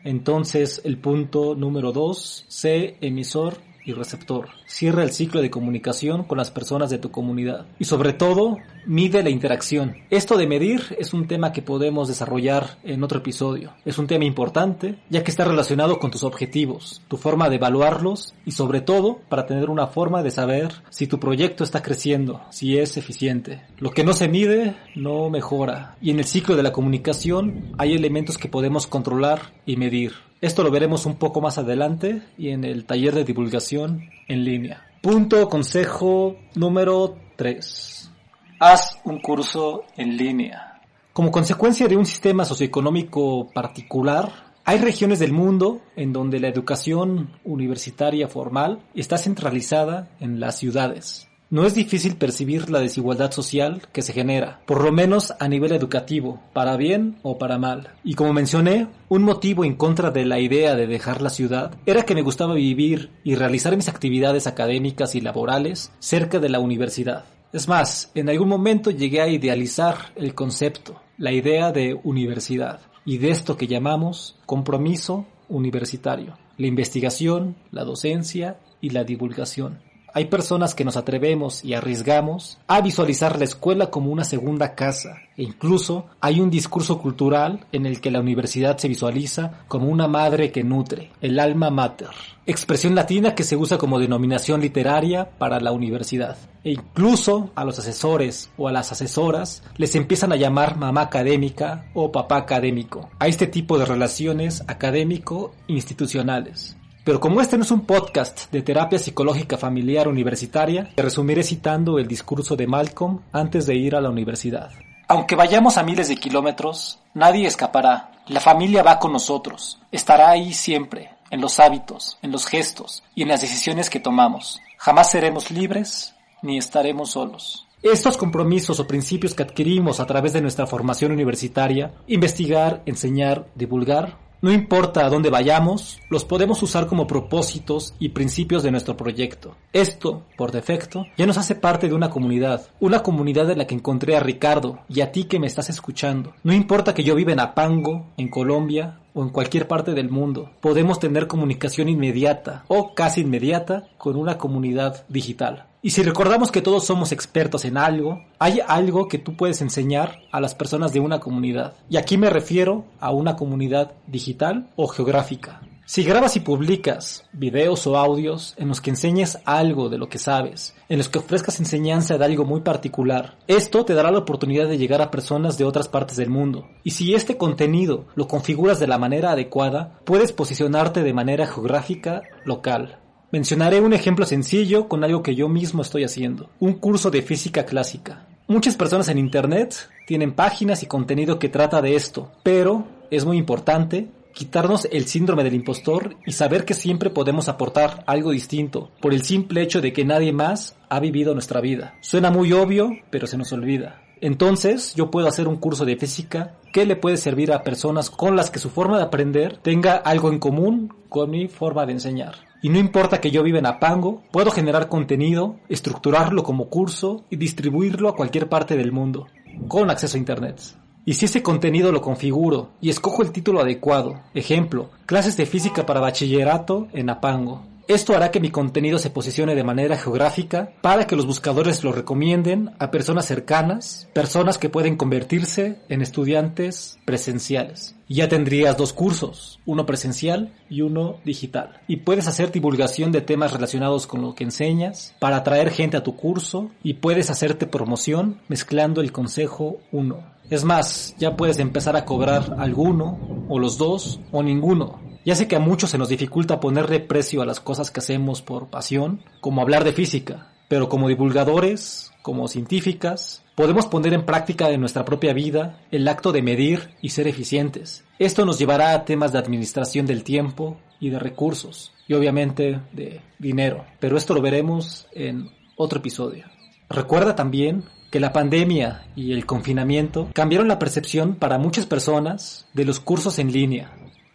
Entonces, 0.02 0.80
el 0.84 0.98
punto 0.98 1.54
número 1.54 1.92
dos, 1.92 2.44
sé 2.48 2.96
emisor 3.00 3.58
y 3.84 3.92
receptor. 3.92 4.48
Cierra 4.66 5.02
el 5.02 5.12
ciclo 5.12 5.40
de 5.40 5.50
comunicación 5.50 6.24
con 6.24 6.38
las 6.38 6.50
personas 6.50 6.90
de 6.90 6.98
tu 6.98 7.10
comunidad. 7.10 7.66
Y 7.78 7.84
sobre 7.84 8.12
todo, 8.12 8.58
mide 8.86 9.22
la 9.22 9.30
interacción. 9.30 9.96
Esto 10.10 10.36
de 10.36 10.46
medir 10.46 10.96
es 10.98 11.12
un 11.12 11.26
tema 11.26 11.52
que 11.52 11.62
podemos 11.62 12.08
desarrollar 12.08 12.78
en 12.82 13.02
otro 13.02 13.18
episodio. 13.18 13.72
Es 13.84 13.98
un 13.98 14.06
tema 14.06 14.24
importante 14.24 14.96
ya 15.08 15.24
que 15.24 15.30
está 15.30 15.44
relacionado 15.44 15.98
con 15.98 16.10
tus 16.10 16.24
objetivos, 16.24 17.02
tu 17.08 17.16
forma 17.16 17.48
de 17.48 17.56
evaluarlos 17.56 18.34
y 18.44 18.52
sobre 18.52 18.80
todo 18.80 19.20
para 19.28 19.46
tener 19.46 19.70
una 19.70 19.86
forma 19.86 20.22
de 20.22 20.30
saber 20.30 20.72
si 20.90 21.06
tu 21.06 21.18
proyecto 21.18 21.64
está 21.64 21.82
creciendo, 21.82 22.42
si 22.50 22.78
es 22.78 22.96
eficiente. 22.96 23.62
Lo 23.78 23.90
que 23.90 24.04
no 24.04 24.12
se 24.12 24.28
mide 24.28 24.76
no 24.94 25.30
mejora. 25.30 25.96
Y 26.00 26.10
en 26.10 26.18
el 26.18 26.24
ciclo 26.24 26.56
de 26.56 26.62
la 26.62 26.72
comunicación 26.72 27.72
hay 27.78 27.94
elementos 27.94 28.38
que 28.38 28.48
podemos 28.48 28.86
controlar 28.86 29.52
y 29.66 29.76
medir. 29.76 30.29
Esto 30.40 30.62
lo 30.62 30.70
veremos 30.70 31.04
un 31.04 31.16
poco 31.16 31.42
más 31.42 31.58
adelante 31.58 32.22
y 32.38 32.48
en 32.48 32.64
el 32.64 32.86
taller 32.86 33.14
de 33.14 33.24
divulgación 33.24 34.08
en 34.26 34.44
línea. 34.44 34.86
Punto 35.02 35.48
consejo 35.50 36.36
número 36.54 37.18
3. 37.36 38.10
Haz 38.58 38.98
un 39.04 39.20
curso 39.20 39.84
en 39.98 40.16
línea. 40.16 40.80
Como 41.12 41.30
consecuencia 41.30 41.88
de 41.88 41.96
un 41.96 42.06
sistema 42.06 42.46
socioeconómico 42.46 43.50
particular, 43.52 44.54
hay 44.64 44.78
regiones 44.78 45.18
del 45.18 45.32
mundo 45.32 45.82
en 45.94 46.12
donde 46.12 46.40
la 46.40 46.48
educación 46.48 47.38
universitaria 47.44 48.26
formal 48.26 48.80
está 48.94 49.18
centralizada 49.18 50.08
en 50.20 50.40
las 50.40 50.58
ciudades. 50.58 51.29
No 51.50 51.66
es 51.66 51.74
difícil 51.74 52.14
percibir 52.14 52.70
la 52.70 52.78
desigualdad 52.78 53.32
social 53.32 53.82
que 53.92 54.02
se 54.02 54.12
genera, 54.12 54.60
por 54.66 54.84
lo 54.84 54.92
menos 54.92 55.34
a 55.40 55.48
nivel 55.48 55.72
educativo, 55.72 56.40
para 56.52 56.76
bien 56.76 57.18
o 57.22 57.38
para 57.38 57.58
mal. 57.58 57.88
Y 58.04 58.14
como 58.14 58.32
mencioné, 58.32 58.86
un 59.08 59.24
motivo 59.24 59.64
en 59.64 59.74
contra 59.74 60.12
de 60.12 60.24
la 60.24 60.38
idea 60.38 60.76
de 60.76 60.86
dejar 60.86 61.20
la 61.20 61.28
ciudad 61.28 61.74
era 61.86 62.04
que 62.04 62.14
me 62.14 62.22
gustaba 62.22 62.54
vivir 62.54 63.10
y 63.24 63.34
realizar 63.34 63.74
mis 63.74 63.88
actividades 63.88 64.46
académicas 64.46 65.16
y 65.16 65.20
laborales 65.20 65.90
cerca 65.98 66.38
de 66.38 66.50
la 66.50 66.60
universidad. 66.60 67.24
Es 67.52 67.66
más, 67.66 68.12
en 68.14 68.28
algún 68.28 68.48
momento 68.48 68.92
llegué 68.92 69.20
a 69.20 69.26
idealizar 69.26 70.12
el 70.14 70.36
concepto, 70.36 71.02
la 71.18 71.32
idea 71.32 71.72
de 71.72 71.98
universidad, 72.04 72.78
y 73.04 73.18
de 73.18 73.30
esto 73.30 73.56
que 73.56 73.66
llamamos 73.66 74.36
compromiso 74.46 75.26
universitario, 75.48 76.38
la 76.58 76.68
investigación, 76.68 77.56
la 77.72 77.82
docencia 77.82 78.60
y 78.80 78.90
la 78.90 79.02
divulgación. 79.02 79.89
Hay 80.12 80.26
personas 80.26 80.74
que 80.74 80.84
nos 80.84 80.96
atrevemos 80.96 81.64
y 81.64 81.74
arriesgamos 81.74 82.58
a 82.66 82.80
visualizar 82.80 83.38
la 83.38 83.44
escuela 83.44 83.90
como 83.90 84.10
una 84.10 84.24
segunda 84.24 84.74
casa 84.74 85.18
e 85.36 85.44
incluso 85.44 86.06
hay 86.20 86.40
un 86.40 86.50
discurso 86.50 86.98
cultural 86.98 87.64
en 87.72 87.86
el 87.86 88.00
que 88.00 88.10
la 88.10 88.20
universidad 88.20 88.76
se 88.78 88.88
visualiza 88.88 89.64
como 89.68 89.86
una 89.86 90.08
madre 90.08 90.50
que 90.50 90.64
nutre, 90.64 91.12
el 91.20 91.38
alma 91.38 91.70
mater, 91.70 92.10
expresión 92.44 92.94
latina 92.94 93.34
que 93.34 93.44
se 93.44 93.56
usa 93.56 93.78
como 93.78 93.98
denominación 93.98 94.60
literaria 94.60 95.30
para 95.38 95.60
la 95.60 95.72
universidad. 95.72 96.36
E 96.64 96.72
incluso 96.72 97.50
a 97.54 97.64
los 97.64 97.78
asesores 97.78 98.50
o 98.58 98.68
a 98.68 98.72
las 98.72 98.92
asesoras 98.92 99.62
les 99.76 99.94
empiezan 99.94 100.32
a 100.32 100.36
llamar 100.36 100.76
mamá 100.76 101.02
académica 101.02 101.86
o 101.94 102.10
papá 102.10 102.36
académico, 102.36 103.08
a 103.18 103.28
este 103.28 103.46
tipo 103.46 103.78
de 103.78 103.86
relaciones 103.86 104.62
académico-institucionales. 104.66 106.76
Pero 107.04 107.18
como 107.18 107.40
este 107.40 107.56
no 107.56 107.64
es 107.64 107.70
un 107.70 107.86
podcast 107.86 108.50
de 108.52 108.62
terapia 108.62 108.98
psicológica 108.98 109.56
familiar 109.56 110.06
universitaria, 110.06 110.90
te 110.94 111.02
resumiré 111.02 111.42
citando 111.42 111.98
el 111.98 112.06
discurso 112.06 112.56
de 112.56 112.66
Malcolm 112.66 113.20
antes 113.32 113.66
de 113.66 113.74
ir 113.74 113.96
a 113.96 114.00
la 114.00 114.10
universidad. 114.10 114.70
Aunque 115.08 115.34
vayamos 115.34 115.76
a 115.76 115.82
miles 115.82 116.08
de 116.08 116.16
kilómetros, 116.16 117.00
nadie 117.14 117.46
escapará. 117.46 118.12
La 118.28 118.38
familia 118.38 118.82
va 118.82 118.98
con 118.98 119.12
nosotros. 119.12 119.80
Estará 119.90 120.30
ahí 120.30 120.52
siempre, 120.52 121.10
en 121.30 121.40
los 121.40 121.58
hábitos, 121.58 122.18
en 122.22 122.32
los 122.32 122.46
gestos 122.46 123.02
y 123.14 123.22
en 123.22 123.28
las 123.28 123.40
decisiones 123.40 123.90
que 123.90 123.98
tomamos. 123.98 124.60
Jamás 124.76 125.10
seremos 125.10 125.50
libres 125.50 126.14
ni 126.42 126.58
estaremos 126.58 127.10
solos. 127.10 127.66
Estos 127.82 128.18
compromisos 128.18 128.78
o 128.78 128.86
principios 128.86 129.34
que 129.34 129.42
adquirimos 129.42 130.00
a 130.00 130.06
través 130.06 130.34
de 130.34 130.42
nuestra 130.42 130.66
formación 130.66 131.12
universitaria, 131.12 131.94
investigar, 132.06 132.82
enseñar, 132.84 133.46
divulgar, 133.54 134.18
no 134.42 134.52
importa 134.52 135.04
a 135.04 135.10
dónde 135.10 135.30
vayamos, 135.30 136.00
los 136.08 136.24
podemos 136.24 136.62
usar 136.62 136.86
como 136.86 137.06
propósitos 137.06 137.94
y 137.98 138.10
principios 138.10 138.62
de 138.62 138.70
nuestro 138.70 138.96
proyecto. 138.96 139.56
Esto, 139.72 140.24
por 140.36 140.50
defecto, 140.52 141.06
ya 141.16 141.26
nos 141.26 141.38
hace 141.38 141.54
parte 141.54 141.88
de 141.88 141.94
una 141.94 142.10
comunidad, 142.10 142.68
una 142.80 143.02
comunidad 143.02 143.50
en 143.50 143.58
la 143.58 143.66
que 143.66 143.74
encontré 143.74 144.16
a 144.16 144.20
Ricardo 144.20 144.80
y 144.88 145.02
a 145.02 145.12
ti 145.12 145.24
que 145.24 145.38
me 145.38 145.46
estás 145.46 145.68
escuchando. 145.68 146.34
No 146.42 146.52
importa 146.52 146.94
que 146.94 147.04
yo 147.04 147.14
viva 147.14 147.32
en 147.32 147.40
Apango, 147.40 148.06
en 148.16 148.28
Colombia, 148.28 149.00
o 149.12 149.22
en 149.22 149.30
cualquier 149.30 149.66
parte 149.66 149.92
del 149.92 150.08
mundo, 150.08 150.50
podemos 150.60 151.00
tener 151.00 151.26
comunicación 151.26 151.88
inmediata 151.88 152.64
o 152.68 152.94
casi 152.94 153.22
inmediata 153.22 153.88
con 153.98 154.16
una 154.16 154.38
comunidad 154.38 155.04
digital. 155.08 155.66
Y 155.82 155.90
si 155.90 156.02
recordamos 156.02 156.50
que 156.50 156.60
todos 156.60 156.84
somos 156.84 157.10
expertos 157.10 157.64
en 157.64 157.78
algo, 157.78 158.22
hay 158.38 158.60
algo 158.66 159.08
que 159.08 159.16
tú 159.16 159.34
puedes 159.34 159.62
enseñar 159.62 160.18
a 160.30 160.40
las 160.40 160.54
personas 160.54 160.92
de 160.92 161.00
una 161.00 161.20
comunidad. 161.20 161.74
Y 161.88 161.96
aquí 161.96 162.18
me 162.18 162.28
refiero 162.28 162.84
a 163.00 163.12
una 163.12 163.34
comunidad 163.36 163.92
digital 164.06 164.68
o 164.76 164.88
geográfica. 164.88 165.62
Si 165.86 166.04
grabas 166.04 166.36
y 166.36 166.40
publicas 166.40 167.24
videos 167.32 167.84
o 167.88 167.96
audios 167.96 168.54
en 168.58 168.68
los 168.68 168.80
que 168.80 168.90
enseñes 168.90 169.38
algo 169.44 169.88
de 169.88 169.98
lo 169.98 170.08
que 170.08 170.18
sabes, 170.18 170.76
en 170.88 170.98
los 170.98 171.08
que 171.08 171.18
ofrezcas 171.18 171.58
enseñanza 171.58 172.16
de 172.16 172.24
algo 172.24 172.44
muy 172.44 172.60
particular, 172.60 173.38
esto 173.48 173.84
te 173.84 173.94
dará 173.94 174.12
la 174.12 174.20
oportunidad 174.20 174.68
de 174.68 174.78
llegar 174.78 175.02
a 175.02 175.10
personas 175.10 175.58
de 175.58 175.64
otras 175.64 175.88
partes 175.88 176.16
del 176.16 176.30
mundo. 176.30 176.68
Y 176.84 176.92
si 176.92 177.14
este 177.14 177.36
contenido 177.36 178.04
lo 178.14 178.28
configuras 178.28 178.78
de 178.78 178.86
la 178.86 178.98
manera 178.98 179.32
adecuada, 179.32 179.98
puedes 180.04 180.32
posicionarte 180.32 181.02
de 181.02 181.12
manera 181.12 181.48
geográfica 181.48 182.22
local. 182.44 182.99
Mencionaré 183.32 183.80
un 183.80 183.92
ejemplo 183.92 184.26
sencillo 184.26 184.88
con 184.88 185.04
algo 185.04 185.22
que 185.22 185.36
yo 185.36 185.48
mismo 185.48 185.82
estoy 185.82 186.02
haciendo, 186.02 186.50
un 186.58 186.72
curso 186.72 187.12
de 187.12 187.22
física 187.22 187.64
clásica. 187.64 188.26
Muchas 188.48 188.74
personas 188.74 189.08
en 189.08 189.18
Internet 189.18 189.88
tienen 190.04 190.32
páginas 190.32 190.82
y 190.82 190.86
contenido 190.86 191.38
que 191.38 191.48
trata 191.48 191.80
de 191.80 191.94
esto, 191.94 192.32
pero 192.42 192.88
es 193.08 193.24
muy 193.24 193.38
importante 193.38 194.08
quitarnos 194.34 194.88
el 194.90 195.06
síndrome 195.06 195.44
del 195.44 195.54
impostor 195.54 196.16
y 196.26 196.32
saber 196.32 196.64
que 196.64 196.74
siempre 196.74 197.08
podemos 197.10 197.48
aportar 197.48 198.02
algo 198.08 198.32
distinto 198.32 198.90
por 199.00 199.14
el 199.14 199.22
simple 199.22 199.62
hecho 199.62 199.80
de 199.80 199.92
que 199.92 200.04
nadie 200.04 200.32
más 200.32 200.76
ha 200.88 200.98
vivido 200.98 201.32
nuestra 201.32 201.60
vida. 201.60 201.94
Suena 202.00 202.32
muy 202.32 202.52
obvio, 202.52 202.90
pero 203.10 203.28
se 203.28 203.38
nos 203.38 203.52
olvida. 203.52 204.02
Entonces, 204.20 204.92
yo 204.96 205.12
puedo 205.12 205.28
hacer 205.28 205.46
un 205.46 205.56
curso 205.56 205.84
de 205.84 205.96
física 205.96 206.56
que 206.72 206.84
le 206.84 206.96
puede 206.96 207.16
servir 207.16 207.52
a 207.52 207.62
personas 207.62 208.10
con 208.10 208.34
las 208.34 208.50
que 208.50 208.58
su 208.58 208.70
forma 208.70 208.96
de 208.96 209.04
aprender 209.04 209.58
tenga 209.58 209.94
algo 209.94 210.32
en 210.32 210.40
común 210.40 210.92
con 211.08 211.30
mi 211.30 211.46
forma 211.46 211.86
de 211.86 211.92
enseñar. 211.92 212.49
Y 212.62 212.68
no 212.68 212.78
importa 212.78 213.20
que 213.20 213.30
yo 213.30 213.42
viva 213.42 213.58
en 213.58 213.66
Apango, 213.66 214.22
puedo 214.30 214.50
generar 214.50 214.88
contenido, 214.88 215.56
estructurarlo 215.68 216.42
como 216.42 216.68
curso 216.68 217.24
y 217.30 217.36
distribuirlo 217.36 218.08
a 218.08 218.14
cualquier 218.14 218.48
parte 218.48 218.76
del 218.76 218.92
mundo, 218.92 219.28
con 219.68 219.90
acceso 219.90 220.16
a 220.16 220.20
Internet. 220.20 220.60
Y 221.06 221.14
si 221.14 221.24
ese 221.24 221.42
contenido 221.42 221.90
lo 221.90 222.02
configuro 222.02 222.70
y 222.80 222.90
escojo 222.90 223.22
el 223.22 223.32
título 223.32 223.60
adecuado, 223.60 224.20
ejemplo, 224.34 224.90
clases 225.06 225.36
de 225.36 225.46
física 225.46 225.86
para 225.86 226.00
bachillerato 226.00 226.88
en 226.92 227.08
Apango, 227.08 227.62
esto 227.88 228.14
hará 228.14 228.30
que 228.30 228.38
mi 228.38 228.50
contenido 228.50 228.98
se 228.98 229.10
posicione 229.10 229.56
de 229.56 229.64
manera 229.64 229.96
geográfica 229.96 230.70
para 230.80 231.08
que 231.08 231.16
los 231.16 231.26
buscadores 231.26 231.82
lo 231.82 231.90
recomienden 231.90 232.70
a 232.78 232.92
personas 232.92 233.26
cercanas, 233.26 234.08
personas 234.12 234.58
que 234.58 234.68
pueden 234.68 234.96
convertirse 234.96 235.80
en 235.88 236.00
estudiantes 236.00 237.00
presenciales. 237.04 237.96
Ya 238.12 238.28
tendrías 238.28 238.76
dos 238.76 238.92
cursos, 238.92 239.60
uno 239.66 239.86
presencial 239.86 240.52
y 240.68 240.80
uno 240.80 241.20
digital. 241.24 241.80
Y 241.86 241.98
puedes 241.98 242.26
hacer 242.26 242.50
divulgación 242.50 243.12
de 243.12 243.20
temas 243.20 243.52
relacionados 243.52 244.08
con 244.08 244.20
lo 244.20 244.34
que 244.34 244.42
enseñas 244.42 245.14
para 245.20 245.36
atraer 245.36 245.70
gente 245.70 245.96
a 245.96 246.02
tu 246.02 246.16
curso 246.16 246.72
y 246.82 246.94
puedes 246.94 247.30
hacerte 247.30 247.68
promoción 247.68 248.40
mezclando 248.48 249.00
el 249.00 249.12
consejo 249.12 249.78
1. 249.92 250.18
Es 250.50 250.64
más, 250.64 251.14
ya 251.18 251.36
puedes 251.36 251.60
empezar 251.60 251.94
a 251.94 252.04
cobrar 252.04 252.56
alguno, 252.58 253.46
o 253.48 253.60
los 253.60 253.78
dos, 253.78 254.18
o 254.32 254.42
ninguno, 254.42 254.98
ya 255.24 255.36
sé 255.36 255.46
que 255.46 255.56
a 255.56 255.60
muchos 255.60 255.90
se 255.90 255.98
nos 255.98 256.08
dificulta 256.08 256.60
ponerle 256.60 256.98
precio 256.98 257.42
a 257.42 257.46
las 257.46 257.60
cosas 257.60 257.90
que 257.90 258.00
hacemos 258.00 258.40
por 258.40 258.68
pasión, 258.68 259.20
como 259.40 259.60
hablar 259.60 259.84
de 259.84 259.92
física, 259.92 260.49
pero 260.70 260.88
como 260.88 261.08
divulgadores, 261.08 262.12
como 262.22 262.46
científicas, 262.46 263.42
podemos 263.56 263.86
poner 263.86 264.14
en 264.14 264.24
práctica 264.24 264.70
en 264.70 264.78
nuestra 264.78 265.04
propia 265.04 265.32
vida 265.32 265.80
el 265.90 266.06
acto 266.06 266.30
de 266.30 266.42
medir 266.42 266.90
y 267.02 267.08
ser 267.08 267.26
eficientes. 267.26 268.04
Esto 268.20 268.46
nos 268.46 268.60
llevará 268.60 268.92
a 268.92 269.04
temas 269.04 269.32
de 269.32 269.40
administración 269.40 270.06
del 270.06 270.22
tiempo 270.22 270.78
y 271.00 271.10
de 271.10 271.18
recursos, 271.18 271.92
y 272.06 272.14
obviamente 272.14 272.78
de 272.92 273.20
dinero, 273.40 273.84
pero 273.98 274.16
esto 274.16 274.32
lo 274.32 274.42
veremos 274.42 275.08
en 275.12 275.50
otro 275.74 275.98
episodio. 275.98 276.44
Recuerda 276.88 277.34
también 277.34 277.82
que 278.12 278.20
la 278.20 278.32
pandemia 278.32 279.08
y 279.16 279.32
el 279.32 279.46
confinamiento 279.46 280.30
cambiaron 280.32 280.68
la 280.68 280.78
percepción 280.78 281.34
para 281.34 281.58
muchas 281.58 281.86
personas 281.86 282.68
de 282.74 282.84
los 282.84 283.00
cursos 283.00 283.40
en 283.40 283.50
línea, 283.50 283.90